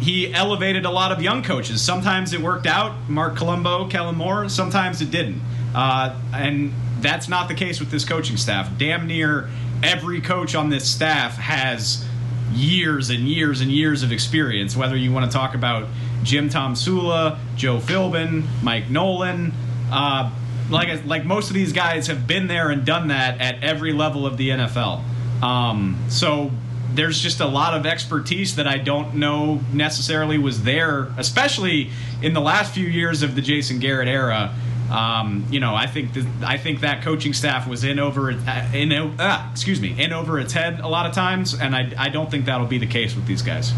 [0.00, 1.80] he elevated a lot of young coaches.
[1.80, 4.50] Sometimes it worked out, Marc Colombo, Kellen Moore.
[4.50, 5.40] Sometimes it didn't.
[5.74, 8.70] Uh, and that's not the case with this coaching staff.
[8.76, 9.48] Damn near
[9.82, 12.06] every coach on this staff has
[12.52, 14.76] years and years and years of experience.
[14.76, 15.88] Whether you want to talk about
[16.22, 19.52] Jim Tomsula, Joe Philbin, Mike Nolan,
[19.90, 20.30] uh,
[20.70, 24.26] like like most of these guys have been there and done that at every level
[24.26, 25.02] of the NFL.
[25.42, 26.50] Um, so
[26.92, 31.90] there's just a lot of expertise that I don't know necessarily was there, especially
[32.22, 34.54] in the last few years of the Jason Garrett era.
[34.90, 38.38] Um, you know, I think that I think that coaching staff was in over in
[38.48, 42.30] uh, excuse me in over its head a lot of times, and I, I don't
[42.30, 43.72] think that'll be the case with these guys.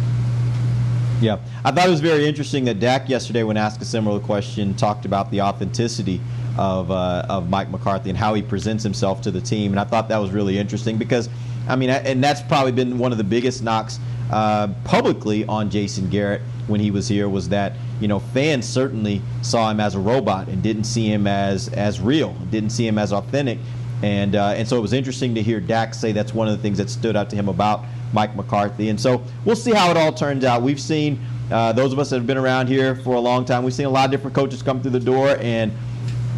[1.21, 4.75] Yeah, I thought it was very interesting that Dak yesterday, when asked a similar question,
[4.75, 6.21] talked about the authenticity
[6.57, 9.85] of uh, of Mike McCarthy and how he presents himself to the team, and I
[9.85, 11.29] thought that was really interesting because,
[11.69, 13.99] I mean, and that's probably been one of the biggest knocks
[14.31, 19.21] uh, publicly on Jason Garrett when he was here was that you know fans certainly
[19.43, 22.99] saw him as a robot and didn't see him as as real, didn't see him
[22.99, 23.59] as authentic,
[24.03, 26.63] and uh, and so it was interesting to hear Dak say that's one of the
[26.63, 29.97] things that stood out to him about Mike McCarthy, and so we'll see how it
[29.97, 30.63] all turns out.
[30.63, 31.21] We've seen
[31.51, 33.65] uh, those of us that have been around here for a long time.
[33.65, 35.73] We've seen a lot of different coaches come through the door, and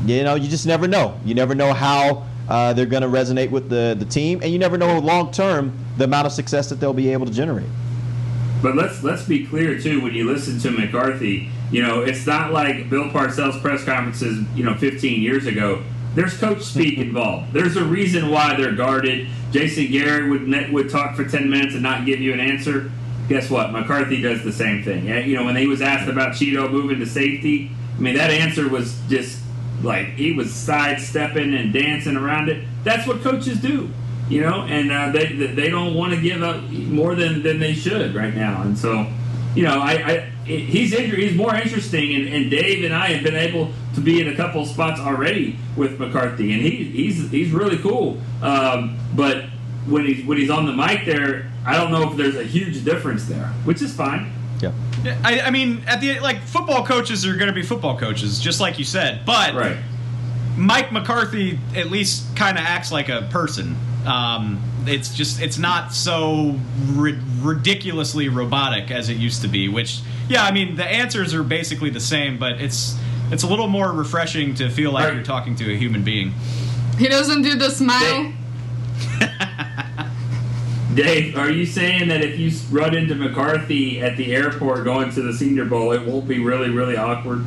[0.06, 1.18] you know you just never know.
[1.24, 2.26] You never know how.
[2.48, 5.72] Uh, they're going to resonate with the, the team, and you never know long term
[5.96, 7.68] the amount of success that they'll be able to generate.
[8.62, 10.00] But let's let's be clear too.
[10.00, 14.64] When you listen to McCarthy, you know it's not like Bill Parcells' press conferences, you
[14.64, 15.82] know, 15 years ago,
[16.14, 17.52] There's coach speak involved.
[17.52, 19.26] There's a reason why they're guarded.
[19.50, 22.90] Jason Garrett would would talk for 10 minutes and not give you an answer.
[23.28, 23.72] Guess what?
[23.72, 25.06] McCarthy does the same thing.
[25.06, 28.68] You know, when he was asked about Chido moving to safety, I mean, that answer
[28.68, 29.40] was just
[29.82, 32.64] like he was sidestepping and dancing around it.
[32.84, 33.90] That's what coaches do,
[34.28, 37.74] you know, and uh, they they don't want to give up more than, than they
[37.74, 38.62] should right now.
[38.62, 39.06] And so,
[39.54, 43.36] you know, I, I he's he's more interesting, and, and Dave and I have been
[43.36, 47.78] able to be in a couple spots already with McCarthy, and he, he's he's really
[47.78, 48.20] cool.
[48.42, 49.44] Um, but
[49.86, 52.84] when he's when he's on the mic there, I don't know if there's a huge
[52.84, 54.32] difference there, which is fine.
[54.60, 54.72] Yeah.
[55.24, 58.60] I, I mean, at the like, football coaches are going to be football coaches, just
[58.60, 59.26] like you said.
[59.26, 59.76] But right.
[60.56, 63.76] Mike McCarthy at least kind of acts like a person.
[64.06, 69.68] Um, it's just it's not so ri- ridiculously robotic as it used to be.
[69.68, 72.96] Which, yeah, I mean, the answers are basically the same, but it's
[73.30, 76.34] it's a little more refreshing to feel like you're talking to a human being.
[76.98, 78.32] He doesn't do the smile.
[80.94, 85.22] Dave, are you saying that if you run into McCarthy at the airport going to
[85.22, 87.46] the Senior Bowl, it won't be really, really awkward?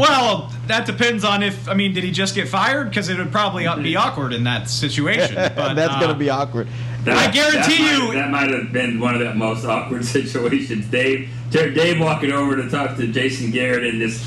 [0.00, 2.88] Well, that depends on if I mean, did he just get fired?
[2.88, 5.34] Because it would probably be awkward in that situation.
[5.54, 6.68] But That's uh, going to be awkward.
[7.06, 10.86] I guarantee that you- that might have been one of the most awkward situations.
[10.86, 14.22] Dave, Dave walking over to talk to Jason Garrett in this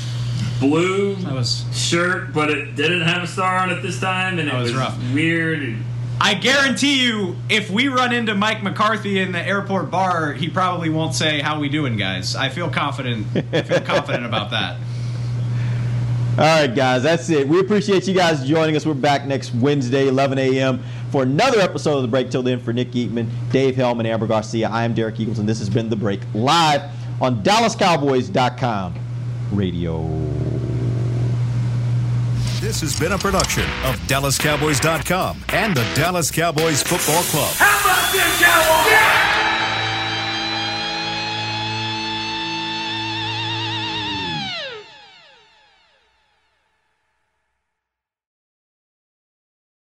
[0.60, 1.16] blue
[1.72, 4.74] shirt, but it didn't have a star on it this time, and it was was,
[4.74, 4.98] rough.
[5.12, 5.62] weird.
[5.62, 5.84] And,
[6.20, 10.88] I guarantee you, if we run into Mike McCarthy in the airport bar, he probably
[10.88, 13.26] won't say "How we doing, guys." I feel confident.
[13.52, 14.76] I feel confident about that.
[16.36, 17.46] All right, guys, that's it.
[17.46, 18.84] We appreciate you guys joining us.
[18.84, 20.82] We're back next Wednesday, 11 a.m.
[21.12, 22.28] for another episode of The Break.
[22.30, 25.60] Till then, for Nick Eatman, Dave Helman, Amber Garcia, I am Derek Eagles, and this
[25.60, 26.82] has been The Break live
[27.20, 28.94] on DallasCowboys.com
[29.52, 30.08] radio.
[32.60, 37.54] This has been a production of DallasCowboys.com and the Dallas Cowboys Football Club.
[37.54, 39.33] How about this, Cowboys?